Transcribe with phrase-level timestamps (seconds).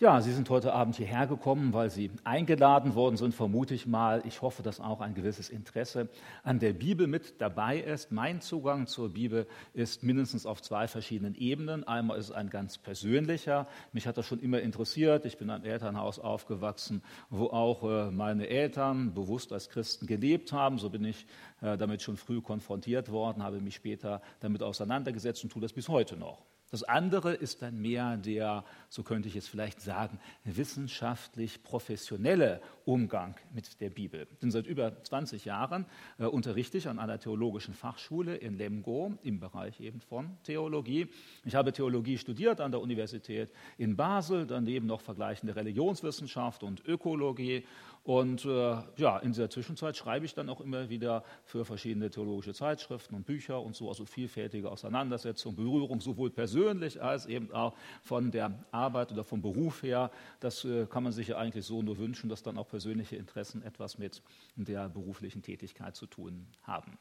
[0.00, 4.22] Ja, Sie sind heute Abend hierher gekommen, weil Sie eingeladen worden sind, vermute ich mal.
[4.24, 6.08] Ich hoffe, dass auch ein gewisses Interesse
[6.44, 8.12] an der Bibel mit dabei ist.
[8.12, 11.82] Mein Zugang zur Bibel ist mindestens auf zwei verschiedenen Ebenen.
[11.82, 13.66] Einmal ist es ein ganz persönlicher.
[13.92, 15.24] Mich hat das schon immer interessiert.
[15.24, 20.52] Ich bin in einem Elternhaus aufgewachsen, wo auch äh, meine Eltern bewusst als Christen gelebt
[20.52, 20.78] haben.
[20.78, 21.26] So bin ich
[21.60, 25.88] äh, damit schon früh konfrontiert worden, habe mich später damit auseinandergesetzt und tue das bis
[25.88, 26.44] heute noch.
[26.70, 33.36] Das andere ist dann mehr der, so könnte ich es vielleicht sagen, wissenschaftlich professionelle Umgang
[33.52, 34.26] mit der Bibel.
[34.42, 35.86] Denn seit über 20 Jahren
[36.18, 41.08] äh, unterrichte ich an einer theologischen Fachschule in Lemgo im Bereich eben von Theologie.
[41.44, 47.64] Ich habe Theologie studiert an der Universität in Basel, daneben noch vergleichende Religionswissenschaft und Ökologie
[48.08, 52.54] und äh, ja, in dieser Zwischenzeit schreibe ich dann auch immer wieder für verschiedene theologische
[52.54, 58.30] Zeitschriften und Bücher und so, also vielfältige Auseinandersetzungen, Berührung, sowohl persönlich als eben auch von
[58.30, 60.10] der Arbeit oder vom Beruf her.
[60.40, 63.60] Das äh, kann man sich ja eigentlich so nur wünschen, dass dann auch persönliche Interessen
[63.60, 64.22] etwas mit
[64.56, 66.96] der beruflichen Tätigkeit zu tun haben.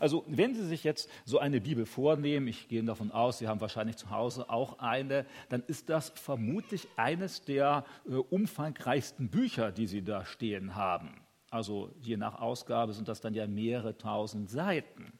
[0.00, 3.60] Also wenn Sie sich jetzt so eine Bibel vornehmen, ich gehe davon aus, Sie haben
[3.60, 9.86] wahrscheinlich zu Hause auch eine, dann ist das vermutlich eines der äh, umfangreichsten Bücher, die
[9.86, 11.20] Sie da stehen haben.
[11.50, 15.12] Also je nach Ausgabe sind das dann ja mehrere tausend Seiten.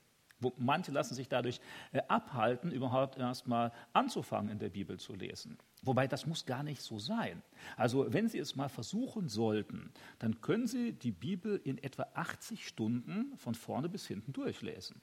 [0.59, 1.61] Manche lassen sich dadurch
[1.93, 5.59] äh, abhalten, überhaupt erst mal anzufangen, in der Bibel zu lesen.
[5.85, 7.43] Wobei das muss gar nicht so sein.
[7.77, 12.67] Also wenn Sie es mal versuchen sollten, dann können Sie die Bibel in etwa 80
[12.67, 15.01] Stunden von vorne bis hinten durchlesen.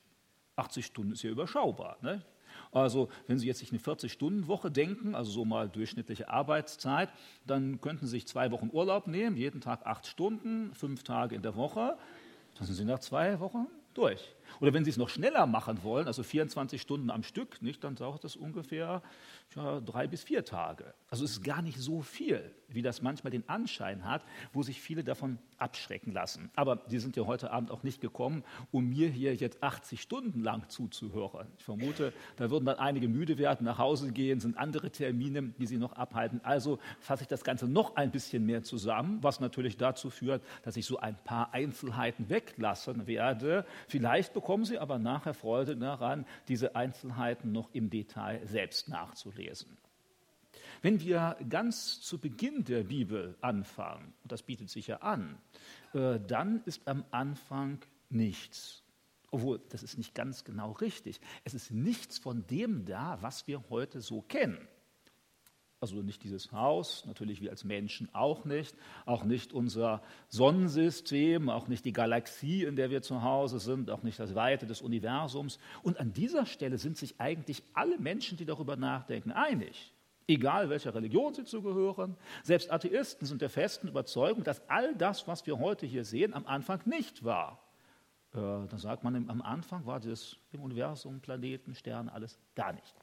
[0.55, 1.97] 80 Stunden ist ja überschaubar.
[2.01, 2.23] Ne?
[2.71, 7.09] Also wenn Sie jetzt sich eine 40-Stunden-Woche denken, also so mal durchschnittliche Arbeitszeit,
[7.45, 11.41] dann könnten Sie sich zwei Wochen Urlaub nehmen, jeden Tag acht Stunden, fünf Tage in
[11.41, 11.97] der Woche.
[12.55, 14.35] Dann sind Sie nach zwei Wochen durch.
[14.59, 17.95] Oder wenn Sie es noch schneller machen wollen, also 24 Stunden am Stück, nicht, dann
[17.95, 19.01] dauert das ungefähr
[19.55, 20.93] ja, drei bis vier Tage.
[21.09, 24.81] Also es ist gar nicht so viel, wie das manchmal den Anschein hat, wo sich
[24.81, 26.49] viele davon abschrecken lassen.
[26.55, 30.41] Aber Sie sind ja heute Abend auch nicht gekommen, um mir hier jetzt 80 Stunden
[30.41, 31.47] lang zuzuhören.
[31.57, 35.65] Ich vermute, da würden dann einige müde werden, nach Hause gehen, sind andere Termine, die
[35.65, 36.39] Sie noch abhalten.
[36.43, 40.77] Also fasse ich das Ganze noch ein bisschen mehr zusammen, was natürlich dazu führt, dass
[40.77, 43.65] ich so ein paar Einzelheiten weglassen werde.
[43.87, 49.77] Vielleicht bekommen Sie aber nachher Freude daran, diese Einzelheiten noch im Detail selbst nachzulesen.
[50.81, 55.37] Wenn wir ganz zu Beginn der Bibel anfangen, und das bietet sich ja an,
[55.93, 58.81] äh, dann ist am Anfang nichts.
[59.29, 61.21] Obwohl, das ist nicht ganz genau richtig.
[61.43, 64.67] Es ist nichts von dem da, was wir heute so kennen.
[65.83, 68.75] Also nicht dieses Haus, natürlich wir als Menschen auch nicht,
[69.07, 74.03] auch nicht unser Sonnensystem, auch nicht die Galaxie, in der wir zu Hause sind, auch
[74.03, 75.57] nicht das Weite des Universums.
[75.81, 79.91] Und an dieser Stelle sind sich eigentlich alle Menschen, die darüber nachdenken, einig.
[80.27, 85.47] Egal welcher Religion sie zugehören, selbst Atheisten sind der festen Überzeugung, dass all das, was
[85.47, 87.59] wir heute hier sehen, am Anfang nicht war.
[88.33, 92.93] Äh, da sagt man, am Anfang war das im Universum, Planeten, Sterne, alles gar nicht.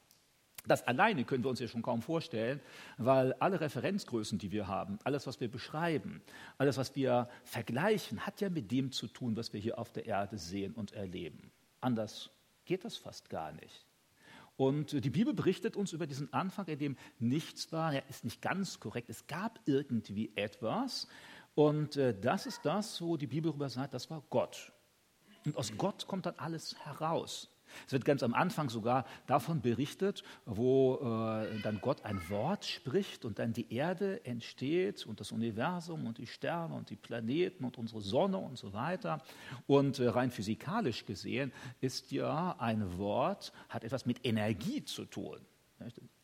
[0.69, 2.59] Das alleine können wir uns ja schon kaum vorstellen,
[2.97, 6.21] weil alle Referenzgrößen, die wir haben, alles, was wir beschreiben,
[6.59, 10.05] alles, was wir vergleichen, hat ja mit dem zu tun, was wir hier auf der
[10.05, 11.51] Erde sehen und erleben.
[11.81, 12.29] Anders
[12.65, 13.85] geht das fast gar nicht.
[14.57, 17.93] Und die Bibel berichtet uns über diesen Anfang, in dem nichts war.
[17.93, 19.09] Er ist nicht ganz korrekt.
[19.09, 21.07] Es gab irgendwie etwas.
[21.55, 24.71] Und äh, das ist das, wo die Bibel darüber sagt, das war Gott.
[25.45, 27.49] Und aus Gott kommt dann alles heraus.
[27.85, 33.25] Es wird ganz am Anfang sogar davon berichtet, wo äh, dann Gott ein Wort spricht
[33.25, 37.77] und dann die Erde entsteht und das Universum und die Sterne und die Planeten und
[37.77, 39.21] unsere Sonne und so weiter.
[39.67, 45.39] Und äh, rein physikalisch gesehen ist ja ein Wort, hat etwas mit Energie zu tun.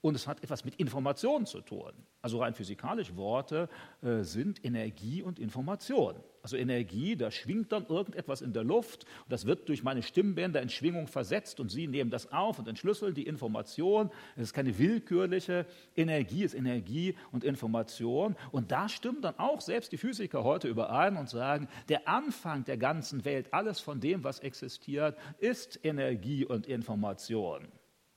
[0.05, 1.91] Und es hat etwas mit Information zu tun.
[2.21, 3.67] Also rein physikalisch, Worte
[4.03, 6.13] äh, sind Energie und Information.
[6.43, 10.61] Also Energie, da schwingt dann irgendetwas in der Luft und das wird durch meine Stimmbänder
[10.61, 14.11] in Schwingung versetzt und Sie nehmen das auf und entschlüsseln die Information.
[14.35, 18.35] Es ist keine willkürliche Energie, es ist Energie und Information.
[18.51, 22.77] Und da stimmen dann auch selbst die Physiker heute überein und sagen, der Anfang der
[22.77, 27.67] ganzen Welt, alles von dem, was existiert, ist Energie und Information.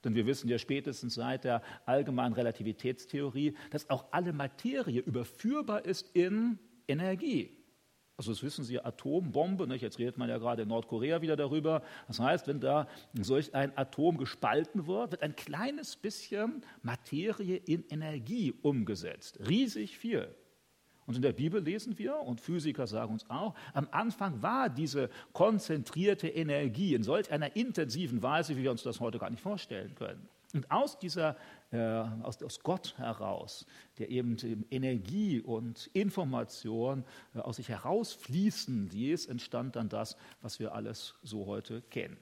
[0.05, 6.11] Denn wir wissen ja spätestens seit der allgemeinen Relativitätstheorie, dass auch alle Materie überführbar ist
[6.15, 7.59] in Energie.
[8.19, 9.81] Also das wissen Sie, Atombombe, nicht?
[9.81, 11.83] jetzt redet man ja gerade in Nordkorea wieder darüber.
[12.09, 17.85] Das heißt, wenn da solch ein Atom gespalten wird, wird ein kleines bisschen Materie in
[17.89, 19.39] Energie umgesetzt.
[19.49, 20.35] Riesig viel.
[21.09, 25.09] Und in der Bibel lesen wir, und Physiker sagen uns auch, am Anfang war diese
[25.33, 29.95] konzentrierte Energie in solch einer intensiven Weise, wie wir uns das heute gar nicht vorstellen
[29.95, 30.29] können.
[30.53, 31.35] Und aus dieser
[31.71, 33.65] äh, aus, aus Gott heraus,
[33.97, 34.37] der eben
[34.71, 41.47] Energie und Information äh, aus sich herausfließen ließ, entstand dann das, was wir alles so
[41.47, 42.19] heute kennen.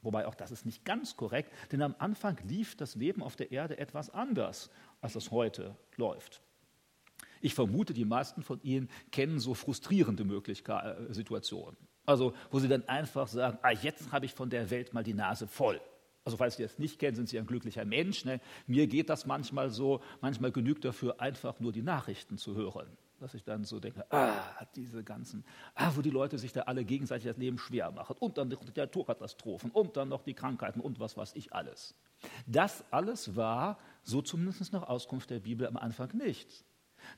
[0.00, 3.52] Wobei auch das ist nicht ganz korrekt, denn am Anfang lief das Leben auf der
[3.52, 4.70] Erde etwas anders,
[5.02, 6.40] als es heute läuft.
[7.42, 11.76] Ich vermute, die meisten von Ihnen kennen so frustrierende Möglichkeiten, äh, Situationen.
[12.06, 15.14] Also, wo Sie dann einfach sagen, ah, jetzt habe ich von der Welt mal die
[15.14, 15.80] Nase voll.
[16.24, 18.24] Also, falls Sie das nicht kennen, sind Sie ein glücklicher Mensch.
[18.24, 18.40] Ne?
[18.66, 20.00] Mir geht das manchmal so.
[20.20, 24.66] Manchmal genügt dafür, einfach nur die Nachrichten zu hören dass ich dann so denke, ah,
[24.74, 25.44] diese ganzen,
[25.76, 28.56] ah, wo die Leute sich da alle gegenseitig das Leben schwer machen und dann die
[28.74, 31.94] Naturkatastrophen und dann noch die Krankheiten und was weiß ich alles.
[32.46, 36.64] Das alles war, so zumindest nach Auskunft der Bibel am Anfang nicht.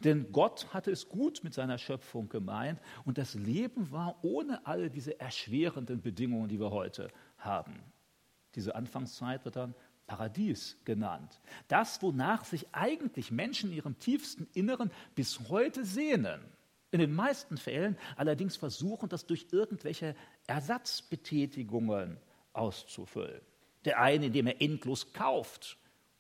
[0.00, 4.90] Denn Gott hatte es gut mit seiner Schöpfung gemeint und das Leben war ohne all
[4.90, 7.08] diese erschwerenden Bedingungen, die wir heute
[7.38, 7.80] haben.
[8.54, 9.74] Diese Anfangszeit wird dann
[10.06, 11.40] Paradies genannt.
[11.68, 16.40] Das, wonach sich eigentlich Menschen in ihrem tiefsten Inneren bis heute sehnen.
[16.90, 20.14] In den meisten Fällen allerdings versuchen, das durch irgendwelche
[20.46, 22.18] Ersatzbetätigungen
[22.52, 23.40] auszufüllen.
[23.84, 25.76] Der eine, indem er endlos kauft.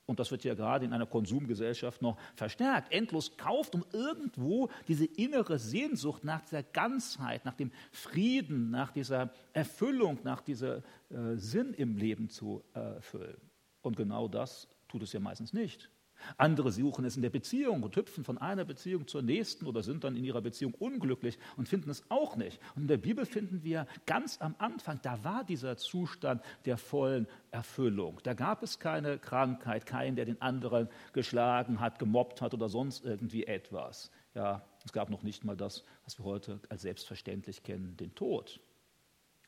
[0.06, 2.92] Und das wird ja gerade in einer Konsumgesellschaft noch verstärkt.
[2.92, 9.30] Endlos kauft, um irgendwo diese innere Sehnsucht nach dieser Ganzheit, nach dem Frieden, nach dieser
[9.54, 13.40] Erfüllung, nach diesem äh, Sinn im Leben zu erfüllen.
[13.80, 15.90] Und genau das tut es ja meistens nicht.
[16.36, 20.04] Andere suchen es in der Beziehung und hüpfen von einer Beziehung zur nächsten oder sind
[20.04, 22.60] dann in ihrer Beziehung unglücklich und finden es auch nicht.
[22.74, 27.26] Und in der Bibel finden wir ganz am Anfang, da war dieser Zustand der vollen
[27.50, 28.20] Erfüllung.
[28.22, 33.04] Da gab es keine Krankheit, keinen, der den anderen geschlagen hat, gemobbt hat oder sonst
[33.04, 34.10] irgendwie etwas.
[34.34, 38.60] Ja, es gab noch nicht mal das, was wir heute als selbstverständlich kennen, den Tod.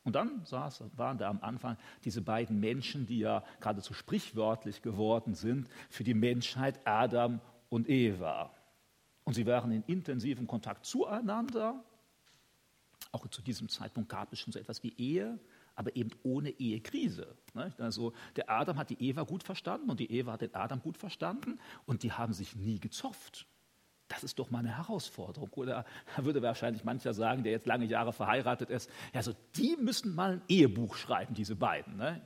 [0.06, 5.34] Und dann saß, waren da am Anfang diese beiden Menschen, die ja geradezu sprichwörtlich geworden
[5.34, 8.54] sind für die Menschheit, Adam und Eva.
[9.24, 11.82] Und sie waren in intensivem Kontakt zueinander.
[13.10, 15.40] Auch zu diesem Zeitpunkt gab es schon so etwas wie Ehe,
[15.74, 17.36] aber eben ohne Ehekrise.
[17.76, 20.98] Also der Adam hat die Eva gut verstanden und die Eva hat den Adam gut
[20.98, 23.48] verstanden und die haben sich nie gezopft.
[24.08, 25.50] Das ist doch mal eine Herausforderung.
[25.54, 25.84] Oder
[26.16, 30.14] da würde wahrscheinlich mancher sagen, der jetzt lange Jahre verheiratet ist, ja, so die müssen
[30.14, 31.96] mal ein Ehebuch schreiben, diese beiden.
[31.96, 32.20] Ne?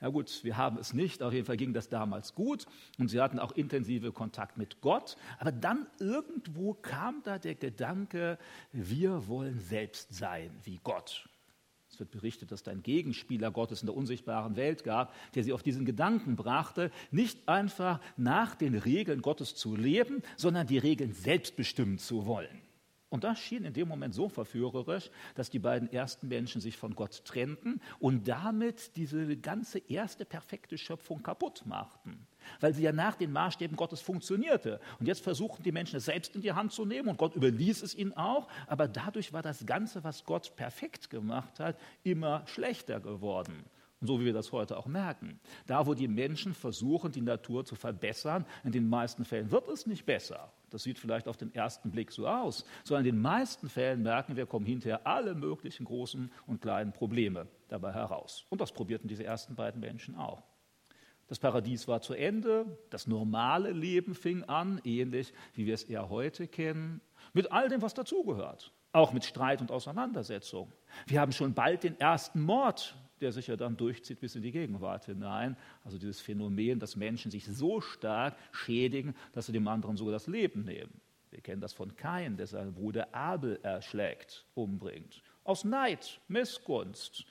[0.00, 2.66] Ja gut, wir haben es nicht, auf jeden Fall ging das damals gut
[2.98, 8.38] und sie hatten auch intensive Kontakt mit Gott, aber dann irgendwo kam da der Gedanke,
[8.70, 11.28] wir wollen selbst sein wie Gott.
[11.98, 15.52] Es wird berichtet, dass es einen Gegenspieler Gottes in der unsichtbaren Welt gab, der sie
[15.52, 21.12] auf diesen Gedanken brachte, nicht einfach nach den Regeln Gottes zu leben, sondern die Regeln
[21.12, 22.67] selbst bestimmen zu wollen.
[23.10, 26.94] Und das schien in dem Moment so verführerisch, dass die beiden ersten Menschen sich von
[26.94, 32.26] Gott trennten und damit diese ganze erste perfekte Schöpfung kaputt machten.
[32.60, 34.78] Weil sie ja nach den Maßstäben Gottes funktionierte.
[34.98, 37.82] Und jetzt versuchten die Menschen es selbst in die Hand zu nehmen und Gott überließ
[37.82, 38.48] es ihnen auch.
[38.66, 43.64] Aber dadurch war das Ganze, was Gott perfekt gemacht hat, immer schlechter geworden.
[44.00, 45.40] Und so wie wir das heute auch merken.
[45.66, 49.86] Da, wo die Menschen versuchen, die Natur zu verbessern, in den meisten Fällen wird es
[49.86, 50.52] nicht besser.
[50.70, 52.64] Das sieht vielleicht auf den ersten Blick so aus.
[52.84, 57.46] Sondern in den meisten Fällen merken wir, kommen hinterher alle möglichen großen und kleinen Probleme
[57.68, 58.44] dabei heraus.
[58.50, 60.42] Und das probierten diese ersten beiden Menschen auch.
[61.28, 66.08] Das Paradies war zu Ende, das normale Leben fing an, ähnlich wie wir es eher
[66.08, 67.02] heute kennen,
[67.34, 70.72] mit all dem, was dazugehört, auch mit Streit und Auseinandersetzung.
[71.06, 74.52] Wir haben schon bald den ersten Mord der sich ja dann durchzieht bis in die
[74.52, 75.56] Gegenwart hinein.
[75.84, 80.26] Also dieses Phänomen, dass Menschen sich so stark schädigen, dass sie dem anderen sogar das
[80.26, 81.00] Leben nehmen.
[81.30, 85.22] Wir kennen das von Kain, der seinen Bruder Abel erschlägt, umbringt.
[85.44, 87.26] Aus Neid, Missgunst.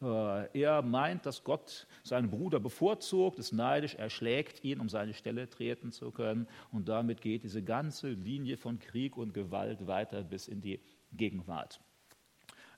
[0.00, 5.48] Äh, er meint, dass Gott seinen Bruder bevorzugt, ist neidisch, erschlägt ihn, um seine Stelle
[5.48, 6.48] treten zu können.
[6.70, 10.80] Und damit geht diese ganze Linie von Krieg und Gewalt weiter bis in die
[11.12, 11.80] Gegenwart.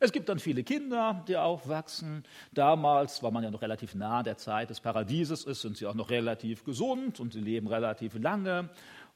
[0.04, 2.24] Es gibt dann viele Kinder, die aufwachsen.
[2.52, 5.94] Damals war man ja noch relativ nah der Zeit des Paradieses ist, sind sie auch
[5.94, 8.68] noch relativ gesund und sie leben relativ lange.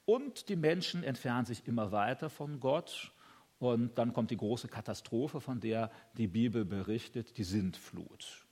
[0.06, 3.12] Und die Menschen entfernen sich immer weiter von Gott.
[3.58, 8.47] Und dann kommt die große Katastrophe, von der die Bibel berichtet, die Sintflut.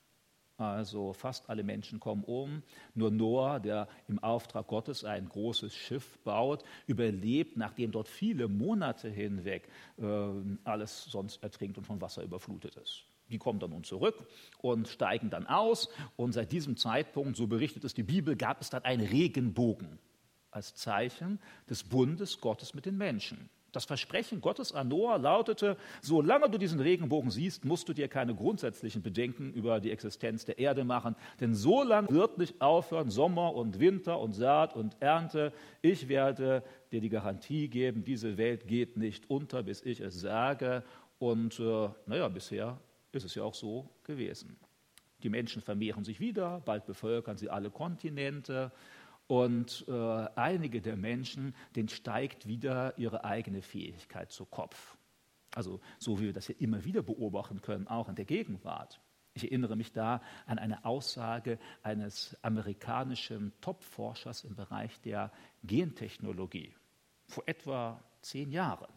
[0.58, 2.62] Also fast alle Menschen kommen um.
[2.94, 9.10] Nur Noah, der im Auftrag Gottes ein großes Schiff baut, überlebt, nachdem dort viele Monate
[9.10, 10.04] hinweg äh,
[10.64, 13.04] alles sonst ertrinkt und von Wasser überflutet ist.
[13.28, 14.26] Die kommen dann nun zurück
[14.58, 15.88] und steigen dann aus.
[16.16, 19.98] Und seit diesem Zeitpunkt, so berichtet es die Bibel, gab es dann einen Regenbogen
[20.50, 23.50] als Zeichen des Bundes Gottes mit den Menschen.
[23.76, 28.34] Das Versprechen Gottes an Noah lautete, solange du diesen Regenbogen siehst, musst du dir keine
[28.34, 33.54] grundsätzlichen Bedenken über die Existenz der Erde machen, denn so lange wird nicht aufhören Sommer
[33.54, 35.52] und Winter und Saat und Ernte.
[35.82, 40.82] Ich werde dir die Garantie geben, diese Welt geht nicht unter, bis ich es sage.
[41.18, 42.80] Und äh, naja, bisher
[43.12, 44.56] ist es ja auch so gewesen.
[45.22, 48.72] Die Menschen vermehren sich wieder, bald bevölkern sie alle Kontinente.
[49.26, 49.92] Und äh,
[50.36, 54.96] einige der Menschen, denen steigt wieder ihre eigene Fähigkeit zu Kopf.
[55.54, 59.00] Also so wie wir das ja immer wieder beobachten können, auch in der Gegenwart.
[59.34, 65.30] Ich erinnere mich da an eine Aussage eines amerikanischen Topforschers im Bereich der
[65.62, 66.74] Gentechnologie
[67.26, 68.88] vor etwa zehn Jahren.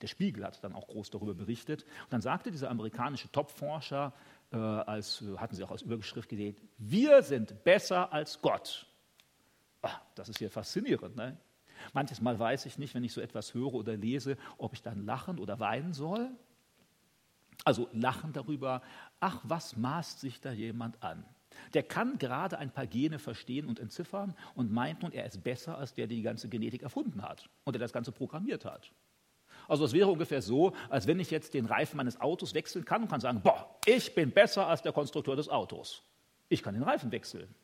[0.00, 1.84] Der Spiegel hat dann auch groß darüber berichtet.
[2.04, 4.12] Und dann sagte dieser amerikanische Topforscher,
[4.50, 8.86] äh, als hatten sie auch als Überschrift gesehen, wir sind besser als Gott.
[9.82, 11.16] Ach, das ist ja faszinierend.
[11.16, 11.36] Ne?
[11.92, 15.04] Manches Mal weiß ich nicht, wenn ich so etwas höre oder lese, ob ich dann
[15.04, 16.30] lachen oder weinen soll.
[17.64, 18.82] Also lachen darüber,
[19.20, 21.24] ach, was maßt sich da jemand an?
[21.74, 25.76] Der kann gerade ein paar Gene verstehen und entziffern und meint nun, er ist besser
[25.76, 28.90] als der, der die ganze Genetik erfunden hat und der das Ganze programmiert hat.
[29.68, 33.02] Also es wäre ungefähr so, als wenn ich jetzt den Reifen meines Autos wechseln kann
[33.02, 36.02] und kann sagen, boah, ich bin besser als der Konstrukteur des Autos.
[36.48, 37.54] Ich kann den Reifen wechseln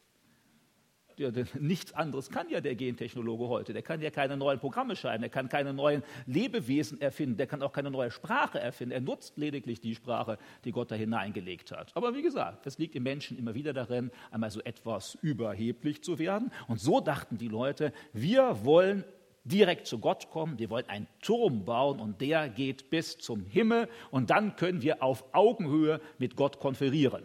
[1.18, 3.72] ja, nichts anderes kann ja der Gentechnologe heute.
[3.72, 7.62] Der kann ja keine neuen Programme schreiben, der kann keine neuen Lebewesen erfinden, der kann
[7.62, 8.92] auch keine neue Sprache erfinden.
[8.92, 11.90] Er nutzt lediglich die Sprache, die Gott da hineingelegt hat.
[11.94, 16.18] Aber wie gesagt, es liegt im Menschen immer wieder darin, einmal so etwas überheblich zu
[16.18, 16.50] werden.
[16.66, 19.04] Und so dachten die Leute, wir wollen
[19.44, 23.88] direkt zu Gott kommen, wir wollen einen Turm bauen und der geht bis zum Himmel
[24.10, 27.22] und dann können wir auf Augenhöhe mit Gott konferieren.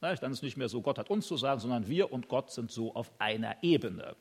[0.00, 2.70] Dann ist nicht mehr so, Gott hat uns zu sagen, sondern wir und Gott sind
[2.70, 4.14] so auf einer Ebene.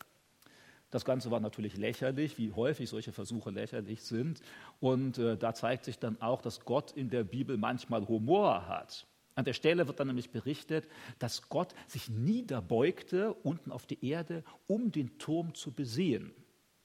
[0.89, 4.41] Das Ganze war natürlich lächerlich, wie häufig solche Versuche lächerlich sind.
[4.79, 9.05] Und äh, da zeigt sich dann auch, dass Gott in der Bibel manchmal Humor hat.
[9.36, 10.88] An der Stelle wird dann nämlich berichtet,
[11.19, 16.34] dass Gott sich niederbeugte unten auf die Erde, um den Turm zu besehen.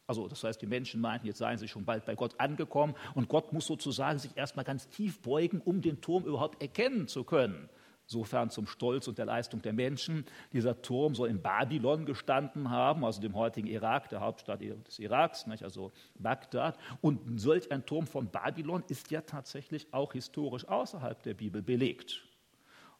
[0.07, 3.29] Also das heißt, die Menschen meinten, jetzt seien sie schon bald bei Gott angekommen und
[3.29, 7.71] Gott muss sozusagen sich erstmal ganz tief beugen, um den Turm überhaupt erkennen zu können
[8.07, 10.25] sofern zum Stolz und der Leistung der Menschen.
[10.53, 15.47] Dieser Turm soll in Babylon gestanden haben, also dem heutigen Irak, der Hauptstadt des Iraks,
[15.47, 15.63] nicht?
[15.63, 16.79] also Bagdad.
[17.01, 22.25] Und solch ein Turm von Babylon ist ja tatsächlich auch historisch außerhalb der Bibel belegt.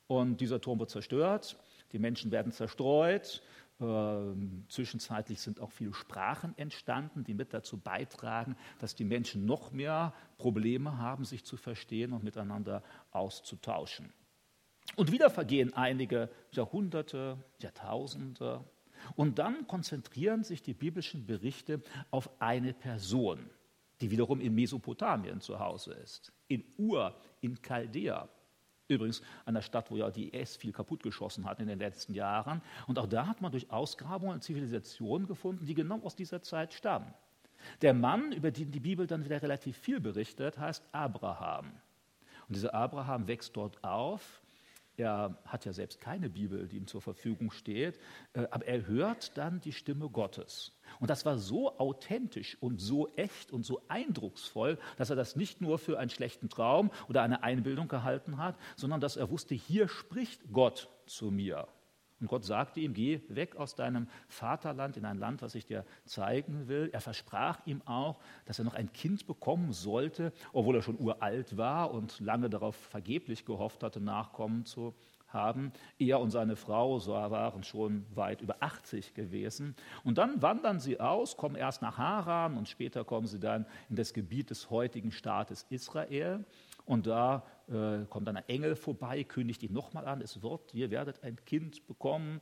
[0.07, 1.57] Und dieser Turm wird zerstört,
[1.93, 3.43] die Menschen werden zerstreut.
[3.81, 9.73] Ähm, zwischenzeitlich sind auch viele Sprachen entstanden, die mit dazu beitragen, dass die Menschen noch
[9.73, 14.13] mehr Probleme haben, sich zu verstehen und miteinander auszutauschen.
[14.97, 18.65] Und wieder vergehen einige Jahrhunderte, Jahrtausende.
[19.17, 23.51] Und dann konzentrieren sich die biblischen Berichte auf eine Person,
[24.01, 28.29] die wiederum in Mesopotamien zu Hause ist, in Ur, in Chaldea.
[28.89, 32.61] Übrigens einer Stadt, wo ja die IS viel kaputtgeschossen hat in den letzten Jahren.
[32.87, 37.15] Und auch da hat man durch Ausgrabungen Zivilisationen gefunden, die genau aus dieser Zeit stammen.
[37.81, 41.73] Der Mann, über den die Bibel dann wieder relativ viel berichtet, heißt Abraham.
[42.49, 44.42] Und dieser Abraham wächst dort auf
[45.03, 47.99] er hat ja selbst keine Bibel, die ihm zur Verfügung steht,
[48.33, 50.73] äh, aber er hört dann die Stimme Gottes.
[51.01, 55.61] Und das war so authentisch und so echt und so eindrucksvoll, dass er das nicht
[55.61, 59.89] nur für einen schlechten Traum oder eine Einbildung gehalten hat, sondern dass er wusste, hier
[59.89, 61.67] spricht Gott zu mir.
[62.23, 65.85] Und Gott sagte ihm, geh weg aus deinem Vaterland in ein Land, was ich dir
[66.05, 66.89] zeigen will.
[66.93, 71.57] Er versprach ihm auch, dass er noch ein Kind bekommen sollte, obwohl er schon uralt
[71.57, 74.95] war und lange darauf vergeblich gehofft hatte, Nachkommen zu
[75.27, 75.73] haben.
[75.99, 79.75] Er und seine Frau waren schon weit über 80 gewesen.
[80.05, 83.97] Und dann wandern sie aus, kommen erst nach Haran und später kommen sie dann in
[83.97, 86.45] das Gebiet des heutigen Staates Israel.
[86.85, 90.91] Und da äh, kommt dann ein Engel vorbei, kündigt ihn nochmal an, es wird, ihr
[90.91, 92.41] werdet ein Kind bekommen.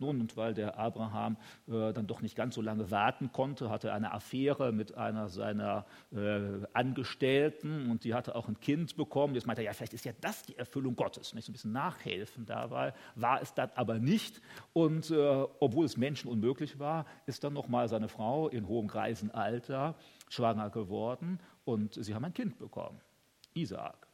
[0.00, 1.36] Nun, und weil der Abraham
[1.68, 5.28] äh, dann doch nicht ganz so lange warten konnte, hatte er eine Affäre mit einer
[5.28, 9.34] seiner äh, Angestellten und die hatte auch ein Kind bekommen.
[9.34, 11.34] Jetzt meinte er, ja, vielleicht ist ja das die Erfüllung Gottes.
[11.34, 14.40] Nicht so ein bisschen nachhelfen dabei, war es dann aber nicht.
[14.72, 19.96] Und äh, obwohl es Menschen unmöglich war, ist dann nochmal seine Frau in hohem Greisenalter
[20.30, 22.98] schwanger geworden und sie haben ein Kind bekommen.
[23.54, 24.06] Isaak.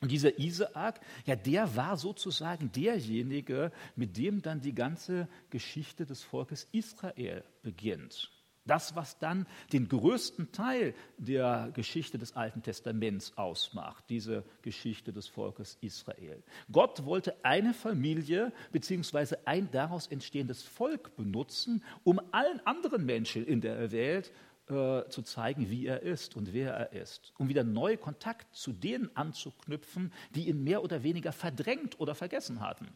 [0.00, 6.22] Und dieser Isaak, ja, der war sozusagen derjenige, mit dem dann die ganze Geschichte des
[6.22, 8.30] Volkes Israel beginnt.
[8.68, 15.26] Das, was dann den größten Teil der Geschichte des Alten Testaments ausmacht, diese Geschichte des
[15.26, 16.42] Volkes Israel.
[16.70, 19.36] Gott wollte eine Familie bzw.
[19.46, 24.30] ein daraus entstehendes Volk benutzen, um allen anderen Menschen in der Welt
[24.70, 28.72] äh, zu zeigen, wie er ist und wer er ist, um wieder neu Kontakt zu
[28.72, 32.88] denen anzuknüpfen, die ihn mehr oder weniger verdrängt oder vergessen hatten.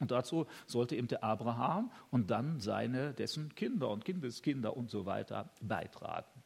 [0.00, 5.06] Und dazu sollte eben der Abraham und dann seine, dessen Kinder und Kindeskinder und so
[5.06, 6.41] weiter beitragen.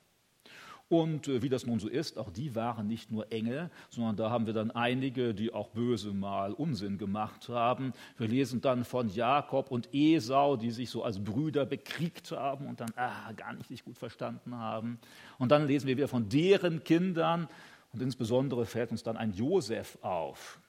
[0.88, 4.30] Und äh, wie das nun so ist, auch die waren nicht nur Engel, sondern da
[4.30, 7.92] haben wir dann einige, die auch böse mal Unsinn gemacht haben.
[8.16, 12.80] Wir lesen dann von Jakob und Esau, die sich so als Brüder bekriegt haben und
[12.80, 14.98] dann ah, gar nicht sich gut verstanden haben.
[15.38, 17.48] Und dann lesen wir wieder von deren Kindern
[17.92, 20.60] und insbesondere fällt uns dann ein Josef auf,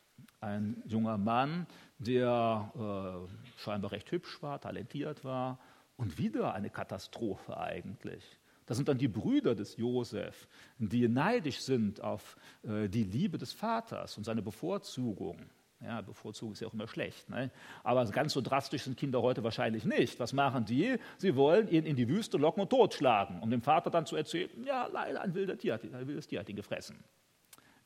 [0.42, 1.68] ein junger Mann,
[2.00, 5.60] der äh, scheinbar recht hübsch war, talentiert war
[5.96, 8.24] und wieder eine Katastrophe eigentlich.
[8.68, 10.48] Das sind dann die Brüder des Josef,
[10.78, 15.38] die neidisch sind auf äh, die Liebe des Vaters und seine Bevorzugung.
[15.80, 17.30] Ja, Bevorzugung ist ja auch immer schlecht.
[17.30, 17.50] Ne?
[17.84, 20.20] Aber ganz so drastisch sind Kinder heute wahrscheinlich nicht.
[20.20, 20.98] Was machen die?
[21.18, 24.50] Sie wollen ihn in die Wüste locken und totschlagen, um dem Vater dann zu erzählen,
[24.66, 26.98] ja, leider ein wilder Tier, ein wildes Tier hat ihn gefressen.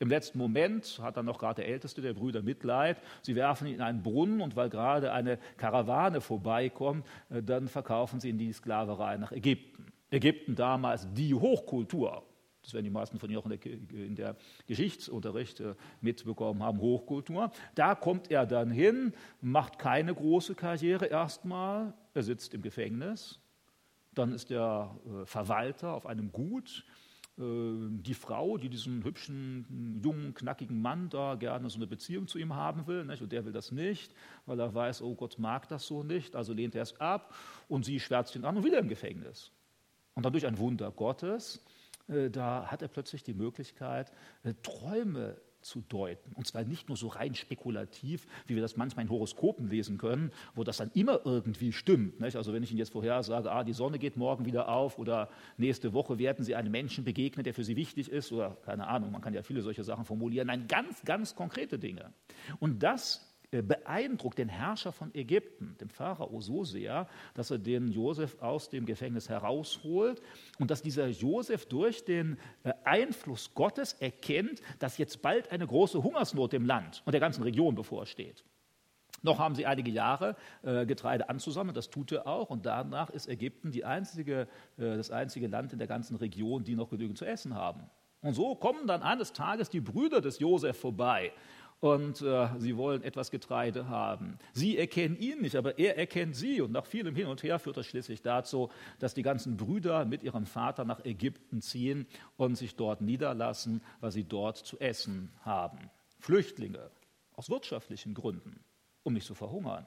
[0.00, 3.00] Im letzten Moment hat dann noch gerade der älteste der Brüder Mitleid.
[3.20, 8.18] Sie werfen ihn in einen Brunnen und weil gerade eine Karawane vorbeikommt, äh, dann verkaufen
[8.18, 9.91] sie ihn in die Sklaverei nach Ägypten.
[10.12, 12.22] Ägypten damals die Hochkultur.
[12.62, 14.36] Das werden die meisten von Ihnen auch in der,
[14.68, 17.50] Geschichtsunterricht äh, mitbekommen haben, Hochkultur.
[17.74, 21.92] Da kommt er dann hin, macht keine große Karriere erstmal.
[22.14, 23.40] Er sitzt im Gefängnis.
[24.14, 26.84] Dann ist er äh, Verwalter auf einem Gut.
[27.38, 27.42] Äh,
[27.90, 32.54] die Frau, die diesen hübschen, jungen, knackigen Mann da gerne so eine Beziehung zu ihm
[32.54, 33.22] haben will, nicht?
[33.22, 34.14] und der will das nicht,
[34.46, 37.34] weil er weiß, oh Gott mag das so nicht, also lehnt er es ab
[37.68, 39.50] und sie schwärzt ihn an und wieder im Gefängnis.
[40.14, 41.64] Und dann durch ein Wunder Gottes,
[42.08, 44.12] äh, da hat er plötzlich die Möglichkeit,
[44.44, 46.32] äh, Träume zu deuten.
[46.34, 50.32] Und zwar nicht nur so rein spekulativ, wie wir das manchmal in Horoskopen lesen können,
[50.54, 52.20] wo das dann immer irgendwie stimmt.
[52.20, 52.36] Nicht?
[52.36, 55.30] Also wenn ich Ihnen jetzt vorher sage, ah, die Sonne geht morgen wieder auf oder
[55.56, 59.12] nächste Woche werden Sie einem Menschen begegnen, der für Sie wichtig ist oder keine Ahnung,
[59.12, 60.48] man kann ja viele solche Sachen formulieren.
[60.48, 62.12] Nein, ganz, ganz konkrete Dinge.
[62.58, 68.40] Und das beeindruckt den Herrscher von Ägypten, den Pharao, so sehr, dass er den Josef
[68.40, 70.22] aus dem Gefängnis herausholt
[70.58, 76.02] und dass dieser Josef durch den äh, Einfluss Gottes erkennt, dass jetzt bald eine große
[76.02, 78.42] Hungersnot im Land und der ganzen Region bevorsteht.
[79.20, 82.48] Noch haben sie einige Jahre äh, Getreide anzusammeln, das tut er auch.
[82.48, 87.18] Und danach ist Ägypten einzige, das einzige Land in der ganzen Region, die noch genügend
[87.18, 87.82] zu essen haben.
[88.22, 91.32] Und so kommen dann eines Tages die Brüder des Josef vorbei
[91.82, 94.38] und äh, sie wollen etwas Getreide haben.
[94.52, 96.60] Sie erkennen ihn nicht, aber er erkennt sie.
[96.60, 100.22] Und nach vielem Hin und Her führt das schließlich dazu, dass die ganzen Brüder mit
[100.22, 105.90] ihrem Vater nach Ägypten ziehen und sich dort niederlassen, weil sie dort zu essen haben.
[106.20, 106.88] Flüchtlinge
[107.34, 108.60] aus wirtschaftlichen Gründen,
[109.02, 109.84] um nicht zu verhungern.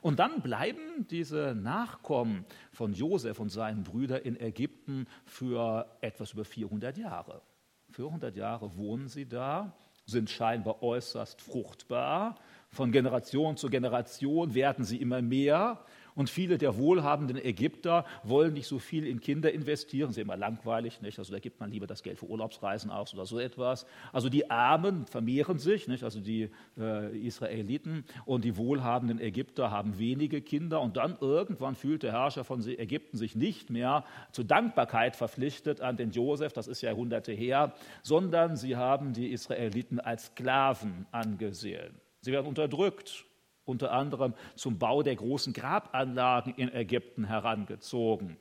[0.00, 6.46] Und dann bleiben diese Nachkommen von Josef und seinen Brüdern in Ägypten für etwas über
[6.46, 7.42] 400 Jahre.
[7.90, 12.36] 400 Jahre wohnen sie da sind scheinbar äußerst fruchtbar.
[12.68, 15.84] Von Generation zu Generation werden sie immer mehr.
[16.14, 20.10] Und viele der wohlhabenden Ägypter wollen nicht so viel in Kinder investieren.
[20.10, 21.18] Ist immer langweilig, nicht?
[21.18, 23.84] Also da gibt man lieber das Geld für Urlaubsreisen aus oder so etwas.
[24.12, 26.04] Also die Armen vermehren sich, nicht?
[26.04, 30.80] Also die äh, Israeliten und die wohlhabenden Ägypter haben wenige Kinder.
[30.80, 35.96] Und dann irgendwann fühlt der Herrscher von Ägypten sich nicht mehr zur Dankbarkeit verpflichtet an
[35.96, 41.94] den Josef, das ist ja Jahrhunderte her, sondern sie haben die Israeliten als Sklaven angesehen.
[42.20, 43.24] Sie werden unterdrückt
[43.64, 48.36] unter anderem zum Bau der großen Grabanlagen in Ägypten herangezogen.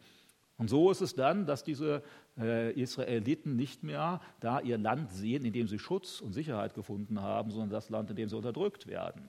[0.58, 2.04] Und so ist es dann, dass diese
[2.38, 7.22] äh, Israeliten nicht mehr da ihr Land sehen, in dem sie Schutz und Sicherheit gefunden
[7.22, 9.28] haben, sondern das Land, in dem sie unterdrückt werden.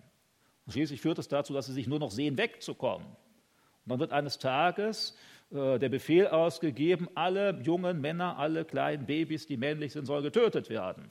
[0.66, 3.07] Und schließlich führt es dazu, dass sie sich nur noch sehen, wegzukommen.
[3.07, 5.16] Und dann wird eines Tages
[5.50, 10.70] äh, der Befehl ausgegeben, alle jungen Männer, alle kleinen Babys, die männlich sind, sollen getötet
[10.70, 11.09] werden.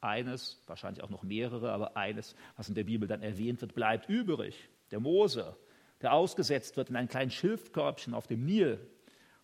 [0.00, 4.08] Eines, wahrscheinlich auch noch mehrere, aber eines, was in der Bibel dann erwähnt wird, bleibt
[4.08, 4.68] übrig.
[4.90, 5.56] Der Mose,
[6.00, 8.80] der ausgesetzt wird in ein kleines Schilfkörbchen auf dem Nil.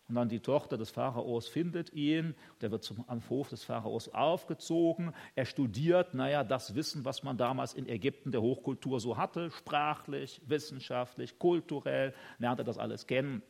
[0.07, 5.13] Und dann die Tochter des Pharaos findet ihn, der wird zum Hof des Pharaos aufgezogen.
[5.35, 10.41] Er studiert, naja, das Wissen, was man damals in Ägypten der Hochkultur so hatte, sprachlich,
[10.45, 13.41] wissenschaftlich, kulturell, lernt er das alles kennen.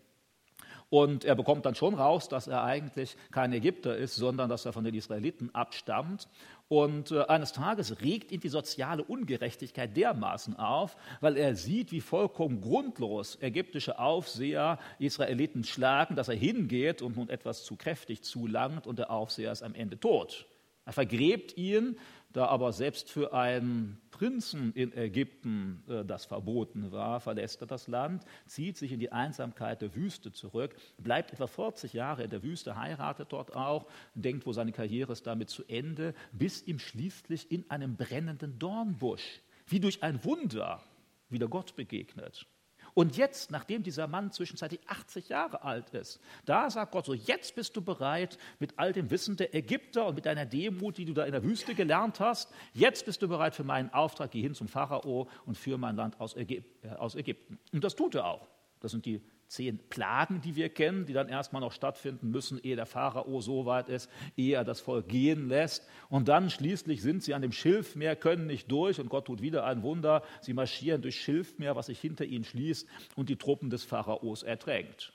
[0.89, 4.73] Und er bekommt dann schon raus, dass er eigentlich kein Ägypter ist, sondern dass er
[4.73, 6.29] von den Israeliten abstammt.
[6.69, 12.01] Und äh, eines Tages regt ihn die soziale Ungerechtigkeit dermaßen auf, weil er sieht, wie
[12.01, 18.85] vollkommen grundlos ägyptische Aufseher Israeliten schlagen, dass er hingeht und nun etwas zu kräftig zulangt
[18.85, 20.45] und der Aufseher ist am Ende tot.
[20.85, 21.97] Er vergräbt ihn,
[22.33, 27.87] da aber selbst für einen Prinzen in Ägypten äh, das verboten war, verlässt er das
[27.87, 32.41] Land, zieht sich in die Einsamkeit der Wüste zurück, bleibt etwa 40 Jahre in der
[32.41, 37.51] Wüste, heiratet dort auch, denkt, wo seine Karriere ist damit zu Ende, bis ihm schließlich
[37.51, 40.81] in einem brennenden Dornbusch, wie durch ein Wunder,
[41.29, 42.47] wieder Gott begegnet.
[42.97, 47.53] Und jetzt, nachdem dieser Mann zwischenzeitlich 80 Jahre alt ist, da sagt Gott so, jetzt
[47.53, 51.13] bist du bereit mit all dem Wissen der Ägypter und mit deiner Demut, die du
[51.13, 54.55] da in der Wüste gelernt hast, jetzt bist du bereit für meinen Auftrag, geh hin
[54.55, 57.59] zum Pharao und führe mein Land aus, Ägypten.
[57.71, 58.47] Und das tut er auch.
[58.79, 62.75] Das sind die zehn Plagen, die wir kennen, die dann erstmal noch stattfinden müssen, ehe
[62.75, 65.87] der Pharao so weit ist, ehe er das Volk gehen lässt.
[66.09, 69.65] Und dann schließlich sind sie an dem Schilfmeer, können nicht durch und Gott tut wieder
[69.65, 70.23] ein Wunder.
[70.41, 75.13] Sie marschieren durch Schilfmeer, was sich hinter ihnen schließt und die Truppen des Pharaos ertränkt.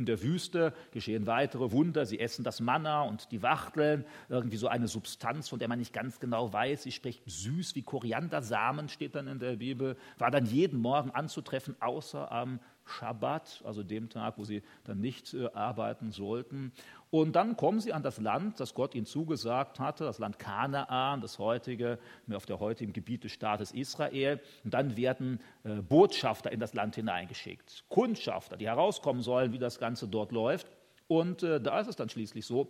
[0.00, 2.06] In der Wüste geschehen weitere Wunder.
[2.06, 5.92] Sie essen das Manna und die Wachteln, irgendwie so eine Substanz, von der man nicht
[5.92, 6.84] ganz genau weiß.
[6.84, 9.98] Sie spricht süß wie Koriandersamen, steht dann in der Bibel.
[10.16, 15.34] War dann jeden Morgen anzutreffen, außer am Schabbat, also dem Tag, wo sie dann nicht
[15.34, 16.72] äh, arbeiten sollten.
[17.10, 21.20] Und dann kommen sie an das Land, das Gott ihnen zugesagt hatte, das Land Kanaan,
[21.20, 21.98] das heutige,
[22.32, 24.40] auf der heutigen Gebiet des Staates Israel.
[24.64, 29.78] Und dann werden äh, Botschafter in das Land hineingeschickt, Kundschafter, die herauskommen sollen, wie das
[29.78, 30.68] Ganze dort läuft.
[31.08, 32.68] Und äh, da ist es dann schließlich so,